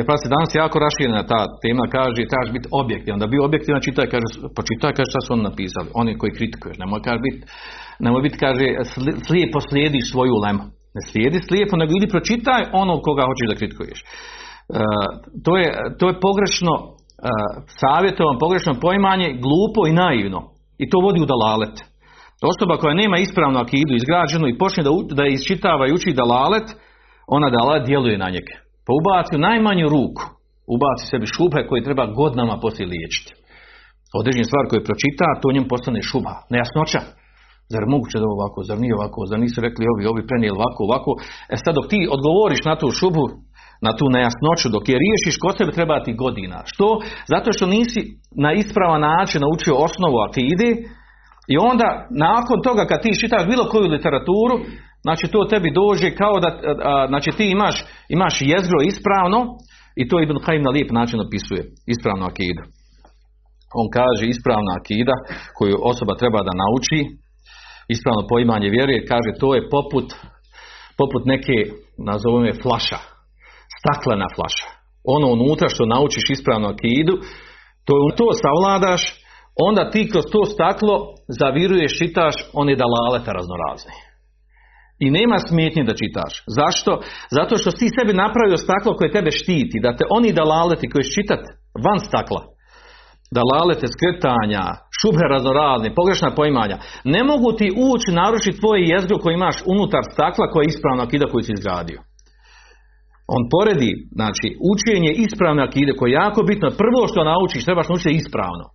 pa 0.08 0.14
danas 0.36 0.52
jako 0.62 0.78
raširena 0.86 1.30
ta 1.32 1.40
tema, 1.64 1.84
kaže, 1.96 2.30
trebaš 2.32 2.52
biti 2.58 2.68
objektivan, 2.82 3.20
da 3.20 3.28
bi 3.28 3.46
objektivan 3.48 3.82
čitaj, 3.88 4.08
kaže, 4.14 4.26
počitaj, 4.58 4.92
kaže, 4.98 5.12
šta 5.12 5.22
su 5.22 5.30
oni 5.34 5.44
napisali, 5.50 5.88
oni 6.02 6.12
koji 6.20 6.38
kritikuješ, 6.38 6.78
nemoj, 6.82 7.02
kaže, 7.08 7.20
biti, 7.28 7.40
nemoj 8.06 8.22
biti, 8.26 8.38
kaže, 8.46 8.66
slijepo 9.28 9.60
slijediš 9.70 10.06
svoju 10.12 10.36
lemu, 10.44 10.64
ne 10.96 11.02
slijedi 11.10 11.40
slijepo, 11.48 11.76
nego 11.78 11.92
ili 11.94 12.14
pročitaj 12.14 12.62
ono 12.82 12.94
koga 13.06 13.24
hoćeš 13.30 13.48
da 13.50 13.60
kritikuješ. 13.60 14.00
Uh, 14.04 14.08
to, 15.46 15.52
je, 15.62 15.68
to 16.00 16.06
je 16.10 16.20
pogrešno 16.28 16.74
uh, 16.84 16.94
savjetovan, 17.82 18.38
pogrešno 18.44 18.74
poimanje, 18.86 19.28
glupo 19.46 19.82
i 19.88 19.98
naivno, 20.04 20.40
i 20.84 20.90
to 20.90 20.98
vodi 21.06 21.20
u 21.22 21.30
dalalet. 21.34 21.76
Osoba 22.52 22.78
koja 22.78 22.94
nema 22.94 23.18
ispravnu 23.18 23.60
akidu 23.60 23.94
izgrađenu 23.96 24.46
i 24.48 24.58
počne 24.58 24.84
da, 24.84 24.92
da 25.20 25.24
isčitava 25.26 25.84
i 25.88 25.94
uči 25.98 26.20
dalalet, 26.22 26.68
ona 27.28 27.50
dalalet 27.50 27.86
djeluje 27.86 28.18
na 28.18 28.30
njega. 28.36 28.56
Pa 28.86 28.92
ubaci 29.00 29.36
u 29.36 29.46
najmanju 29.50 29.86
ruku, 29.96 30.24
ubaci 30.76 31.04
sebi 31.12 31.28
šube 31.36 31.60
koje 31.70 31.88
treba 31.88 32.06
godinama 32.20 32.56
poslije 32.64 32.88
liječiti. 32.94 33.32
Određen 34.20 34.46
stvar 34.46 34.64
koju 34.70 34.88
pročita, 34.88 35.28
to 35.42 35.52
njemu 35.52 35.68
postane 35.74 36.02
šuba, 36.10 36.34
nejasnoća. 36.54 37.02
Zar 37.74 37.84
moguće 37.94 38.18
da 38.22 38.28
ovako, 38.38 38.60
zar 38.70 38.78
nije 38.84 38.94
ovako, 39.00 39.20
zar 39.30 39.40
nisu 39.46 39.58
rekli 39.66 39.84
ovi, 39.94 40.04
ovi 40.12 40.22
prenijeli 40.30 40.58
ovako, 40.60 40.80
ovako. 40.90 41.12
E 41.54 41.56
sad 41.64 41.74
dok 41.78 41.88
ti 41.92 42.00
odgovoriš 42.16 42.62
na 42.70 42.76
tu 42.82 42.88
šubu, 43.00 43.26
na 43.86 43.92
tu 43.98 44.06
nejasnoću, 44.16 44.68
dok 44.76 44.84
je 44.90 45.02
riješiš 45.04 45.36
kod 45.44 45.54
sebe 45.58 45.72
treba 45.78 46.04
ti 46.06 46.12
godina. 46.24 46.58
Što? 46.72 46.88
Zato 47.34 47.50
što 47.56 47.74
nisi 47.78 48.02
na 48.46 48.50
ispravan 48.62 49.02
način 49.12 49.40
naučio 49.42 49.84
osnovu 49.88 50.18
akide, 50.28 50.70
i 51.54 51.56
onda, 51.72 51.90
nakon 52.28 52.58
toga 52.68 52.84
kad 52.90 53.00
ti 53.02 53.20
čitaš 53.22 53.44
bilo 53.52 53.64
koju 53.72 53.88
literaturu, 53.96 54.56
znači 55.06 55.26
to 55.34 55.40
tebi 55.52 55.70
dođe 55.82 56.10
kao 56.22 56.36
da, 56.44 56.50
a, 56.90 57.08
znači 57.12 57.30
ti 57.38 57.46
imaš, 57.52 57.76
imaš 58.16 58.36
jezgro 58.52 58.80
ispravno 58.92 59.40
i 60.02 60.08
to 60.10 60.16
Ibn 60.20 60.38
Khaim 60.44 60.64
na 60.68 60.72
lijep 60.76 60.92
način 61.00 61.20
opisuje, 61.26 61.62
ispravnu 61.94 62.26
akidu. 62.32 62.64
On 63.80 63.88
kaže 63.98 64.24
ispravna 64.26 64.72
akida 64.80 65.16
koju 65.58 65.76
osoba 65.92 66.14
treba 66.22 66.40
da 66.48 66.60
nauči, 66.64 67.00
ispravno 67.96 68.24
poimanje 68.32 68.70
vjere, 68.76 69.06
kaže 69.12 69.40
to 69.42 69.50
je 69.56 69.68
poput, 69.76 70.08
poput 71.00 71.24
neke, 71.34 71.58
nazovemo 72.10 72.46
je 72.50 72.60
flaša, 72.64 73.00
staklena 73.80 74.28
flaša. 74.36 74.68
Ono 75.16 75.28
unutra 75.38 75.68
što 75.74 75.92
naučiš 75.96 76.26
ispravnu 76.30 76.68
akidu, 76.74 77.16
to, 77.88 77.94
to 78.20 78.28
savladaš, 78.44 79.02
onda 79.68 79.84
ti 79.92 80.10
kroz 80.12 80.26
to 80.34 80.42
staklo 80.54 80.96
zaviruješ, 81.42 81.98
čitaš 82.02 82.36
one 82.62 82.74
dalaleta 82.84 83.32
raznorazne. 83.40 83.96
I 85.00 85.08
nema 85.12 85.38
smetnje 85.48 85.84
da 85.84 86.00
čitaš. 86.02 86.34
Zašto? 86.60 86.92
Zato 87.38 87.54
što 87.58 87.72
ti 87.72 87.88
sebi 87.98 88.14
napravio 88.24 88.58
staklo 88.66 88.92
koje 88.98 89.16
tebe 89.18 89.32
štiti, 89.32 89.84
da 89.84 89.96
te 89.98 90.04
oni 90.18 90.30
dalaleti 90.42 90.90
koji 90.90 91.14
čitat 91.16 91.42
van 91.86 92.00
stakla, 92.08 92.42
dalalete 93.38 93.88
skretanja, 93.96 94.64
šubhe 95.00 95.26
raznorazne, 95.34 95.96
pogrešna 96.00 96.30
poimanja, 96.40 96.78
ne 97.14 97.22
mogu 97.30 97.50
ti 97.60 97.68
ući 97.90 98.10
narušiti 98.22 98.60
tvoje 98.62 98.82
jezgro 98.94 99.18
koje 99.22 99.34
imaš 99.34 99.58
unutar 99.74 100.04
stakla 100.14 100.46
koje 100.52 100.64
je 100.64 100.72
ispravna 100.74 101.04
akida 101.04 101.26
koju 101.32 101.44
si 101.44 101.54
izgradio. 101.56 102.00
On 103.36 103.42
poredi, 103.54 103.92
znači, 104.20 104.48
učenje 104.74 105.12
ispravne 105.26 105.62
akide 105.64 105.92
koje 105.98 106.10
je 106.10 106.22
jako 106.24 106.42
bitno. 106.50 106.68
Prvo 106.84 107.02
što 107.10 107.30
naučiš, 107.32 107.66
trebaš 107.66 107.88
naučiti 107.90 108.16
ispravno. 108.22 108.66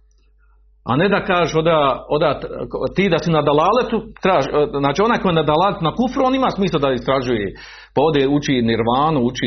A 0.90 0.96
ne 0.96 1.06
da 1.08 1.20
kažeš 1.30 1.52
oda, 1.62 1.78
oda, 2.16 2.30
ti 2.96 3.04
da 3.12 3.18
si 3.18 3.30
na 3.36 3.42
dalaletu, 3.50 3.96
traž, 4.22 4.44
znači 4.82 5.00
onaj 5.02 5.18
koji 5.20 5.30
je 5.32 5.40
na 5.42 5.50
dalaletu 5.52 5.82
na 5.88 5.92
kufru, 5.98 6.20
on 6.28 6.34
ima 6.34 6.50
smisla 6.56 6.78
da 6.84 6.88
istražuje. 6.92 7.46
Pa 7.94 8.00
ode 8.08 8.22
uči 8.36 8.54
nirvanu, 8.70 9.20
uči, 9.28 9.46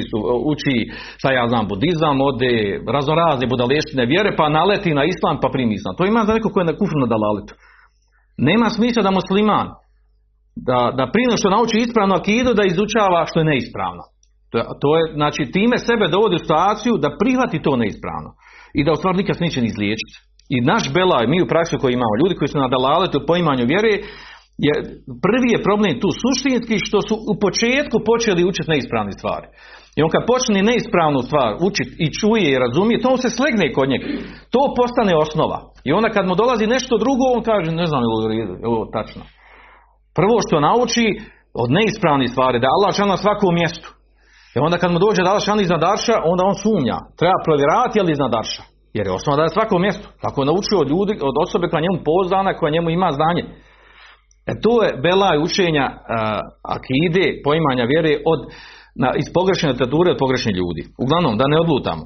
uči 0.52 0.76
šta 1.20 1.30
ja 1.40 1.46
znam, 1.52 1.66
budizam, 1.74 2.16
ode 2.32 2.54
raznorazne 2.96 3.52
budaleštine 3.54 4.04
vjere, 4.12 4.32
pa 4.40 4.46
naleti 4.58 4.98
na 5.00 5.04
islam 5.14 5.36
pa 5.42 5.48
primi 5.56 5.74
islam. 5.80 5.94
To 5.98 6.04
ima 6.06 6.22
za 6.28 6.34
neko 6.36 6.50
koji 6.52 6.62
je 6.64 6.72
na 6.72 6.80
kufru 6.80 6.98
na 7.04 7.10
dalaletu. 7.14 7.54
Nema 8.50 8.68
smisla 8.76 9.02
da 9.04 9.18
musliman, 9.20 9.68
da, 10.70 10.80
da 10.98 11.04
prije 11.14 11.38
što 11.40 11.56
nauči 11.56 11.78
ispravno 11.80 12.14
akidu, 12.16 12.52
da 12.54 12.64
izučava 12.72 13.20
što 13.30 13.38
je 13.40 13.50
neispravno. 13.52 14.04
To 14.82 14.90
je, 14.98 15.04
znači 15.20 15.42
time 15.56 15.78
sebe 15.88 16.06
dovodi 16.16 16.36
u 16.36 16.44
situaciju 16.44 16.94
da 17.04 17.18
prihvati 17.22 17.64
to 17.66 17.72
neispravno. 17.84 18.30
I 18.78 18.84
da 18.86 18.92
u 18.92 19.00
stvari 19.00 19.18
nikad 19.18 19.36
neće 19.46 19.60
ni 19.62 19.70
izliječiti. 19.74 20.18
I 20.56 20.58
naš 20.72 20.84
belaj, 20.98 21.26
mi 21.28 21.38
u 21.42 21.52
praksi 21.54 21.76
koji 21.82 21.92
imamo, 21.94 22.20
ljudi 22.20 22.38
koji 22.38 22.50
su 22.52 22.58
na 22.64 22.74
dalaletu 22.76 23.18
u 23.20 23.28
poimanju 23.30 23.72
vjere, 23.74 23.94
je, 24.68 24.74
prvi 25.26 25.50
je 25.54 25.66
problem 25.68 25.94
tu 26.02 26.10
suštinski 26.22 26.76
što 26.88 26.98
su 27.08 27.16
u 27.32 27.34
početku 27.44 27.98
počeli 28.10 28.48
učiti 28.50 28.72
neispravne 28.74 29.14
stvari. 29.20 29.48
I 29.98 30.00
on 30.06 30.10
kad 30.14 30.24
počne 30.34 30.60
neispravnu 30.72 31.22
stvar 31.28 31.50
učiti 31.70 31.94
i 32.06 32.08
čuje 32.20 32.48
i 32.52 32.62
razumije, 32.66 33.02
to 33.02 33.08
on 33.16 33.20
se 33.24 33.30
slegne 33.38 33.66
kod 33.78 33.88
njega. 33.92 34.06
To 34.54 34.62
postane 34.80 35.14
osnova. 35.26 35.60
I 35.88 35.90
onda 35.98 36.10
kad 36.16 36.26
mu 36.28 36.36
dolazi 36.42 36.74
nešto 36.76 36.94
drugo, 37.04 37.24
on 37.36 37.42
kaže, 37.50 37.70
ne 37.82 37.86
znam 37.90 38.02
je 38.04 38.10
ovo 38.72 38.84
tačno. 38.96 39.24
Prvo 40.18 40.36
što 40.46 40.66
nauči 40.70 41.06
od 41.64 41.70
neispravnih 41.78 42.30
stvari, 42.34 42.62
da 42.64 42.74
Allah 42.76 42.92
na 43.14 43.18
svakom 43.24 43.54
mjestu. 43.62 43.90
I 44.56 44.58
onda 44.66 44.78
kad 44.78 44.92
mu 44.92 45.00
dođe 45.06 45.24
da 45.24 45.30
Allah 45.30 45.62
iznad 45.62 45.84
Arša, 45.94 46.16
onda 46.32 46.42
on 46.44 46.56
sumnja. 46.64 46.98
Treba 47.20 47.38
provjeravati 47.48 47.98
je 48.00 48.04
li 48.04 48.12
iznad 48.12 48.34
Arša. 48.42 48.64
Jer 48.94 49.08
je 49.08 49.14
osnova 49.14 49.38
da 49.38 49.44
je 49.44 49.56
svako 49.58 49.80
mjesto. 49.80 50.08
Tako 50.22 50.42
je 50.42 50.46
naučio 50.46 50.78
od 50.80 50.90
ljudi, 50.90 51.14
od 51.30 51.36
osobe 51.46 51.68
koja 51.68 51.82
njemu 51.82 52.00
pozdana, 52.10 52.58
koja 52.58 52.72
njemu 52.76 52.90
ima 52.90 53.10
znanje. 53.12 53.44
E 54.52 54.54
to 54.64 54.84
je 54.84 54.98
belaj 55.06 55.38
učenja 55.48 55.86
a, 55.92 55.98
akide, 56.76 57.26
poimanja 57.46 57.84
vjere 57.84 58.14
od, 58.32 58.40
na, 59.02 59.10
iz 59.22 59.28
pogrešne 59.38 59.70
literature 59.70 60.12
od 60.12 60.22
pogrešnih 60.24 60.56
ljudi. 60.56 60.82
Uglavnom, 61.04 61.38
da 61.38 61.46
ne 61.48 61.58
odlutamo. 61.64 62.04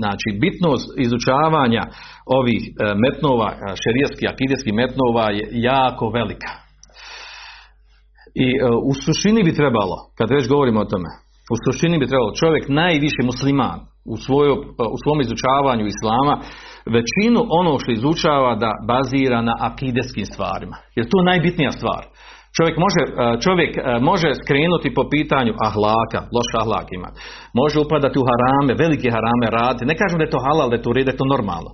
Znači, 0.00 0.28
bitnost 0.44 0.86
izučavanja 1.06 1.82
ovih 2.38 2.62
e, 2.66 2.70
metnova, 3.04 3.48
šerijskih, 3.82 4.28
akideskih 4.32 4.74
metnova 4.74 5.26
je 5.38 5.44
jako 5.52 6.04
velika. 6.18 6.52
I 8.44 8.46
e, 8.50 8.60
u 8.90 8.92
suštini 9.04 9.42
bi 9.42 9.58
trebalo, 9.60 9.96
kad 10.18 10.28
već 10.30 10.48
govorimo 10.48 10.80
o 10.80 10.90
tome, 10.92 11.10
u 11.52 11.56
suštini 11.64 11.98
bi 11.98 12.10
trebalo 12.10 12.38
čovjek 12.40 12.64
najviše 12.82 13.22
musliman, 13.30 13.80
u, 14.12 14.16
svojo, 14.24 14.54
u 14.94 14.98
svom 15.02 15.18
izučavanju 15.20 15.84
islama 15.86 16.34
većinu 16.96 17.40
ono 17.60 17.72
što 17.80 17.90
izučava 17.92 18.52
da 18.62 18.70
bazira 18.90 19.40
na 19.48 19.54
akideskim 19.68 20.26
stvarima. 20.32 20.76
Jer 20.96 21.04
to 21.08 21.16
je 21.18 21.28
najbitnija 21.30 21.72
stvar. 21.78 22.02
Čovjek 22.56 22.76
može, 22.84 23.02
e, 23.04 23.10
čovjek 23.44 23.72
e, 23.76 23.80
može 24.10 24.28
skrenuti 24.42 24.94
po 24.96 25.04
pitanju 25.14 25.52
ahlaka, 25.68 26.20
loš 26.36 26.50
ahlak 26.62 26.88
ima. 26.98 27.10
Može 27.60 27.76
upadati 27.80 28.16
u 28.18 28.26
harame, 28.28 28.72
velike 28.84 29.08
harame 29.16 29.46
raditi. 29.58 29.90
Ne 29.90 29.96
kažem 30.00 30.18
da 30.18 30.24
je 30.24 30.34
to 30.34 30.40
halal, 30.46 30.68
da 30.70 30.76
je 30.76 30.84
to 30.84 30.92
da 30.92 31.10
je 31.12 31.20
to 31.22 31.26
normalno. 31.34 31.70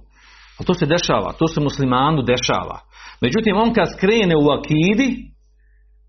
Ali 0.56 0.66
to 0.68 0.74
se 0.80 0.86
dešava, 0.94 1.30
to 1.40 1.46
se 1.52 1.58
muslimanu 1.68 2.20
dešava. 2.32 2.78
Međutim, 3.24 3.54
on 3.64 3.70
kad 3.76 3.86
skrene 3.94 4.34
u 4.44 4.46
akidi, 4.56 5.08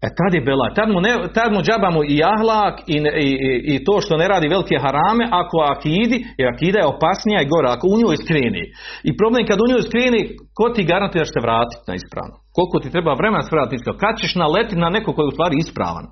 E 0.06 0.08
tad 0.20 0.32
je 0.34 0.42
bela, 0.50 0.68
tad 0.78 0.90
mu, 0.94 1.00
ne, 1.08 1.14
tad 1.38 1.50
mu 1.54 1.60
džabamo 1.68 2.02
i 2.14 2.18
ahlak 2.34 2.76
i, 2.96 2.98
i, 3.28 3.30
i, 3.74 3.84
to 3.86 3.96
što 4.04 4.14
ne 4.22 4.28
radi 4.34 4.48
velike 4.56 4.76
harame, 4.86 5.26
ako 5.42 5.58
akidi, 5.74 6.18
jer 6.40 6.48
akida 6.54 6.80
je 6.80 6.92
opasnija 6.96 7.40
i 7.42 7.52
gora, 7.54 7.70
ako 7.72 7.86
u 7.88 8.00
njoj 8.02 8.18
skreni. 8.24 8.64
I 9.10 9.12
problem 9.20 9.44
kad 9.50 9.58
u 9.60 9.70
njoj 9.72 9.84
skreni, 9.88 10.22
ko 10.58 10.66
ti 10.74 10.90
garantira 10.92 11.24
da 11.24 11.30
će 11.30 11.36
se 11.36 11.46
vratiti 11.48 11.88
na 11.90 11.96
ispravno? 11.96 12.36
Koliko 12.56 12.78
ti 12.80 12.94
treba 12.96 13.20
vremena 13.20 13.44
se 13.44 13.56
vratiti 13.56 13.98
Kad 14.04 14.14
ćeš 14.22 14.32
naletiti 14.44 14.84
na 14.84 14.90
neko 14.96 15.10
koji 15.14 15.24
je 15.26 15.32
u 15.34 15.38
stvari 15.38 15.56
ispravan? 15.58 16.06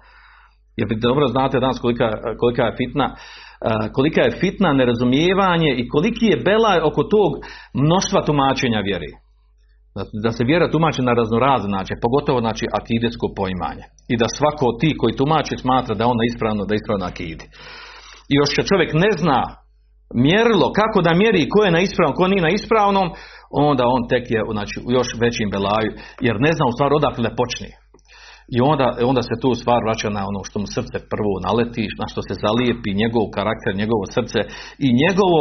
Jer 0.78 0.86
vi 0.90 0.96
dobro 1.08 1.26
znate 1.28 1.64
danas 1.64 1.80
kolika, 1.84 2.08
kolika 2.42 2.64
je 2.66 2.78
fitna 2.80 3.08
kolika 3.96 4.22
je 4.22 4.38
fitna 4.42 4.74
nerazumijevanje 4.74 5.72
i 5.78 5.88
koliki 5.94 6.26
je 6.26 6.42
bela 6.46 6.74
oko 6.90 7.04
tog 7.04 7.32
mnoštva 7.74 8.20
tumačenja 8.28 8.80
vjeri 8.80 9.12
da 10.26 10.32
se 10.32 10.44
vjera 10.50 10.72
tumači 10.72 11.02
na 11.02 11.14
raznorazne 11.20 11.70
način, 11.78 12.04
pogotovo 12.06 12.40
znači 12.46 12.66
akidesko 12.80 13.26
poimanje. 13.40 13.86
I 14.12 14.16
da 14.22 14.28
svako 14.38 14.64
od 14.72 14.76
ti 14.82 14.90
koji 15.00 15.20
tumači 15.20 15.56
smatra 15.64 15.94
da 15.96 16.12
ona 16.14 16.24
ispravno, 16.32 16.62
da 16.70 16.74
ispravno 16.76 17.06
akidi. 17.12 17.46
I 18.32 18.34
još 18.40 18.50
kad 18.56 18.66
čovjek 18.72 18.92
ne 19.06 19.12
zna 19.22 19.40
mjerilo 20.28 20.68
kako 20.80 20.98
da 21.06 21.20
mjeri 21.22 21.50
ko 21.54 21.60
je 21.66 21.76
na 21.78 21.82
ispravnom, 21.88 22.16
ko 22.18 22.28
nije 22.28 22.48
na 22.48 22.52
ispravnom, 22.60 23.08
onda 23.68 23.84
on 23.96 24.02
tek 24.12 24.26
je 24.34 24.40
znači, 24.56 24.76
u 24.88 24.90
još 24.98 25.10
većim 25.24 25.48
belaju, 25.56 25.90
jer 26.26 26.36
ne 26.46 26.52
zna 26.58 26.66
u 26.68 26.76
stvari 26.76 26.94
odakle 27.00 27.30
počne. 27.42 27.70
I 28.56 28.58
onda, 28.72 28.88
onda 29.12 29.22
se 29.30 29.36
tu 29.42 29.50
stvar 29.62 29.80
vraća 29.88 30.10
na 30.18 30.22
ono 30.32 30.42
što 30.48 30.58
mu 30.62 30.68
srce 30.78 30.98
prvo 31.14 31.34
naleti, 31.48 31.86
na 32.02 32.08
što 32.12 32.20
se 32.28 32.34
zalijepi 32.46 33.00
njegov 33.02 33.26
karakter, 33.38 33.72
njegovo 33.82 34.06
srce 34.16 34.40
i 34.86 34.88
njegovo 35.04 35.40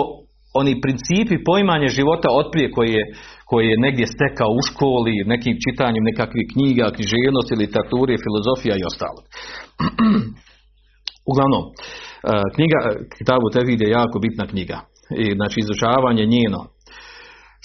oni 0.60 0.80
principi 0.84 1.44
poimanje 1.48 1.88
života 1.98 2.28
otprije 2.42 2.66
koji 2.76 2.90
je, 2.98 3.04
koji 3.50 3.66
je 3.68 3.82
negdje 3.86 4.06
stekao 4.14 4.50
u 4.58 4.62
školi, 4.68 5.14
nekim 5.34 5.54
čitanjem 5.64 6.04
nekakvih 6.10 6.46
knjiga, 6.52 6.94
književnosti, 6.96 7.60
literature, 7.62 8.22
filozofija 8.24 8.74
i 8.76 8.86
ostalo. 8.90 9.20
Uglavnom, 11.30 11.64
e, 11.68 11.72
knjiga 12.56 12.78
Kitabu 13.18 13.46
Tevhid 13.54 13.80
je 13.82 13.96
jako 14.00 14.16
bitna 14.24 14.44
knjiga. 14.52 14.78
I, 15.22 15.24
znači, 15.38 15.56
izučavanje 15.60 16.24
njeno 16.36 16.60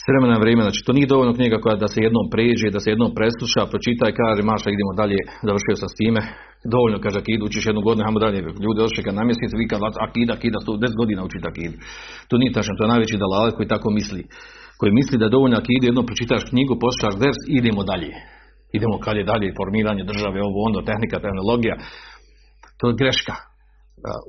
s 0.01 0.03
vremena 0.09 0.33
na 0.33 0.43
vrijeme, 0.43 0.61
znači 0.67 0.81
to 0.85 0.91
nije 0.97 1.11
dovoljno 1.13 1.33
knjiga 1.39 1.57
koja 1.63 1.75
da 1.83 1.87
se 1.93 1.99
jednom 2.07 2.25
pređe, 2.33 2.67
da 2.75 2.79
se 2.81 2.89
jednom 2.93 3.11
presluša, 3.17 3.69
pročita 3.71 4.05
i 4.07 4.17
kaže, 4.21 4.41
maša, 4.51 4.69
idemo 4.69 4.93
dalje, 5.01 5.19
završio 5.47 5.75
sam 5.81 5.89
s 5.91 5.99
time, 6.01 6.21
dovoljno, 6.73 6.97
kaže, 7.03 7.17
akidu 7.19 7.45
učiš 7.45 7.65
jednu 7.65 7.81
godinu, 7.87 8.05
hajmo 8.05 8.19
dalje, 8.25 8.39
ljudi 8.63 8.77
došli 8.83 9.03
kad 9.05 9.13
na 9.15 9.23
vi 9.59 9.65
kad 9.71 9.79
akida, 10.07 10.33
akida, 10.33 10.57
sto 10.63 10.71
10 10.71 11.01
godina 11.01 11.21
učiti 11.27 11.47
akidu. 11.51 11.75
To 12.29 12.33
nije 12.37 12.55
tačno, 12.55 12.73
to 12.77 12.83
je 12.83 12.93
najveći 12.93 13.23
dalale 13.23 13.51
koji 13.55 13.67
tako 13.73 13.89
misli 13.99 14.23
koji 14.79 14.97
misli 14.99 15.21
da 15.21 15.33
dovoljno 15.35 15.55
ako 15.57 15.69
ide 15.69 15.87
jedno 15.87 16.07
pročitaš 16.09 16.43
knjigu, 16.49 16.73
poslušaš 16.83 17.15
vers, 17.23 17.39
idemo 17.59 17.81
dalje. 17.91 18.11
Idemo 18.77 18.95
kad 19.05 19.15
je 19.17 19.29
dalje, 19.31 19.57
formiranje 19.59 20.03
države, 20.11 20.37
ovo 20.49 20.59
ono, 20.69 20.79
tehnika, 20.89 21.23
tehnologija. 21.25 21.75
To 22.79 22.83
je 22.87 22.99
greška. 23.01 23.35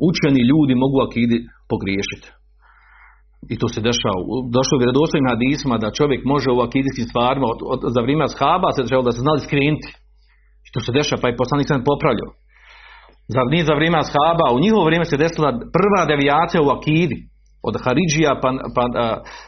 Učeni 0.08 0.40
ljudi 0.50 0.74
mogu 0.84 0.98
akidi 1.06 1.38
pogriješiti. 1.70 2.28
I 3.52 3.54
to 3.60 3.66
se 3.74 3.80
dešava. 3.88 4.18
Došlo 4.56 4.74
u 4.76 4.82
vjerodostojnim 4.82 5.30
hadisma 5.32 5.76
da 5.82 5.96
čovjek 5.98 6.20
može 6.32 6.48
u 6.52 6.62
akidijskim 6.66 7.06
stvarima 7.10 7.46
od, 7.72 7.80
za 7.94 8.00
vrijeme 8.04 8.26
shaba 8.34 8.70
se 8.72 8.82
da 9.06 9.12
se 9.14 9.24
znali 9.26 9.40
skrenuti. 9.46 9.88
I 10.68 10.70
to 10.74 10.80
se 10.80 10.92
dešava, 10.98 11.20
pa 11.22 11.28
je 11.28 11.40
poslanik 11.42 11.68
sam 11.68 11.88
popravljao. 11.90 12.30
Za, 13.34 13.40
nije 13.52 13.64
za 13.70 13.74
vrijeme 13.78 13.98
shaba, 14.10 14.46
u 14.54 14.62
njihovo 14.64 14.84
vrijeme 14.88 15.06
se 15.10 15.22
desila 15.24 15.50
prva 15.76 16.02
devijacija 16.12 16.60
u 16.62 16.72
akidi 16.76 17.18
od 17.68 17.74
Haridžija 17.84 18.32
pa, 18.42 18.50
pa, 18.74 18.82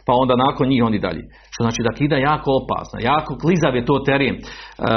pa, 0.06 0.12
onda 0.22 0.34
nakon 0.46 0.68
njih 0.68 0.82
oni 0.84 0.98
dalje. 1.06 1.22
Što 1.52 1.60
znači 1.64 1.80
da 1.86 1.96
kida 1.98 2.16
jako 2.16 2.50
opasna, 2.60 2.98
jako 3.12 3.32
klizav 3.42 3.72
je 3.76 3.88
to 3.88 3.96
teren. 4.08 4.36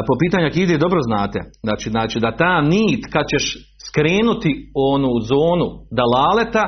Po 0.08 0.14
pitanju 0.22 0.46
akide 0.48 0.84
dobro 0.86 1.00
znate, 1.10 1.40
znači, 1.68 1.88
znači 1.90 2.20
da 2.20 2.36
ta 2.42 2.62
nit 2.62 3.02
kad 3.14 3.26
ćeš 3.32 3.46
skrenuti 3.88 4.52
onu 4.92 5.12
zonu 5.32 5.68
dalaleta 6.00 6.64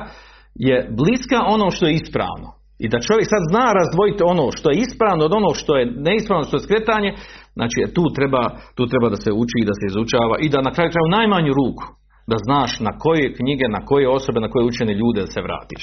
je 0.56 0.76
bliska 0.98 1.40
ono 1.56 1.72
što 1.72 1.86
je 1.86 1.94
ispravno. 1.94 2.50
I 2.84 2.86
da 2.94 3.06
čovjek 3.08 3.28
sad 3.30 3.44
zna 3.52 3.68
razdvojiti 3.80 4.22
ono 4.34 4.46
što 4.58 4.68
je 4.70 4.80
ispravno 4.86 5.22
od 5.26 5.34
ono 5.40 5.50
što 5.60 5.72
je 5.78 5.92
neispravno, 6.08 6.44
što 6.48 6.56
je 6.58 6.66
skretanje, 6.68 7.10
znači 7.58 7.78
tu 7.96 8.04
treba, 8.18 8.44
tu 8.78 8.84
treba 8.92 9.08
da 9.14 9.20
se 9.24 9.32
uči 9.42 9.58
i 9.60 9.68
da 9.70 9.74
se 9.78 9.86
izučava 9.92 10.36
i 10.46 10.48
da 10.54 10.60
na 10.68 10.72
kraju 10.76 10.90
kraju 10.94 11.16
najmanju 11.18 11.52
ruku 11.62 11.86
da 12.32 12.38
znaš 12.48 12.72
na 12.88 12.92
koje 13.04 13.34
knjige, 13.40 13.66
na 13.78 13.82
koje 13.90 14.06
osobe, 14.18 14.40
na 14.40 14.52
koje 14.52 14.64
učene 14.66 14.94
ljude 15.02 15.20
da 15.26 15.32
se 15.36 15.46
vratiš. 15.48 15.82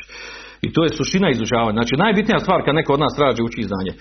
I 0.66 0.68
to 0.72 0.81
je 0.85 0.96
suština 0.98 1.28
izučavanja. 1.31 1.78
Znači 1.78 2.02
najbitnija 2.05 2.38
stvar 2.44 2.61
kad 2.64 2.74
neko 2.74 2.92
od 2.94 3.00
nas 3.05 3.14
traži 3.18 3.42
uči 3.42 3.70
znanje, 3.70 3.92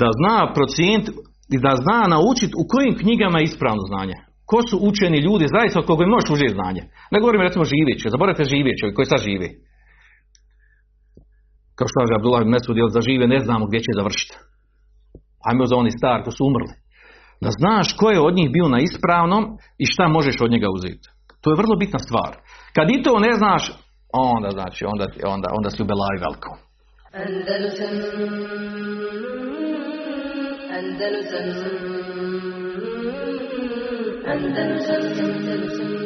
da 0.00 0.08
zna 0.20 0.36
procijent 0.56 1.06
i 1.54 1.56
da 1.64 1.72
zna 1.82 2.00
naučiti 2.14 2.58
u 2.62 2.64
kojim 2.72 2.94
knjigama 3.02 3.38
je 3.38 3.44
ispravno 3.50 3.82
znanje. 3.90 4.16
Ko 4.50 4.58
su 4.68 4.76
učeni 4.90 5.18
ljudi, 5.26 5.54
zaista 5.56 5.80
od 5.80 5.86
koga 5.86 6.06
možeš 6.06 6.30
užiti 6.30 6.56
znanje. 6.58 6.82
Ne 7.12 7.18
govorim 7.20 7.46
recimo 7.46 7.64
živeće, 7.72 8.12
zaboravite 8.14 8.44
živeće 8.54 8.94
koji 8.94 9.06
sad 9.12 9.20
živi. 9.28 9.48
Kao 11.76 11.86
što 11.88 12.00
kaže 12.00 12.12
Abdullah 12.16 12.42
Mesud, 12.46 12.76
za 12.96 13.00
žive 13.08 13.26
ne 13.34 13.40
znamo 13.46 13.66
gdje 13.66 13.80
će 13.80 13.98
završiti. 14.00 14.34
Ajmo 15.48 15.64
za 15.70 15.76
oni 15.76 15.90
stari 15.98 16.22
koji 16.24 16.36
su 16.36 16.42
umrli. 16.50 16.74
Da 17.44 17.50
znaš 17.60 17.86
ko 17.98 18.06
je 18.10 18.20
od 18.20 18.34
njih 18.38 18.48
bio 18.56 18.68
na 18.68 18.78
ispravnom 18.80 19.42
i 19.82 19.84
šta 19.92 20.04
možeš 20.08 20.36
od 20.40 20.50
njega 20.50 20.68
uzeti. 20.76 21.08
To 21.40 21.46
je 21.50 21.60
vrlo 21.60 21.74
bitna 21.82 21.98
stvar. 21.98 22.32
Kad 22.76 22.86
i 22.90 23.02
to 23.02 23.12
ne 23.26 23.32
znaš, 23.40 23.62
onda 24.12 24.48
znači, 24.50 24.84
onda, 24.92 25.04
onda, 25.34 25.48
onda 25.58 25.70
si 25.70 25.82
u 25.82 25.86
belaju 25.90 26.18
veliko. 26.24 26.50
Andalusam, 27.22 27.94
Andalusam, 30.78 31.46
Andalusam, 34.32 36.05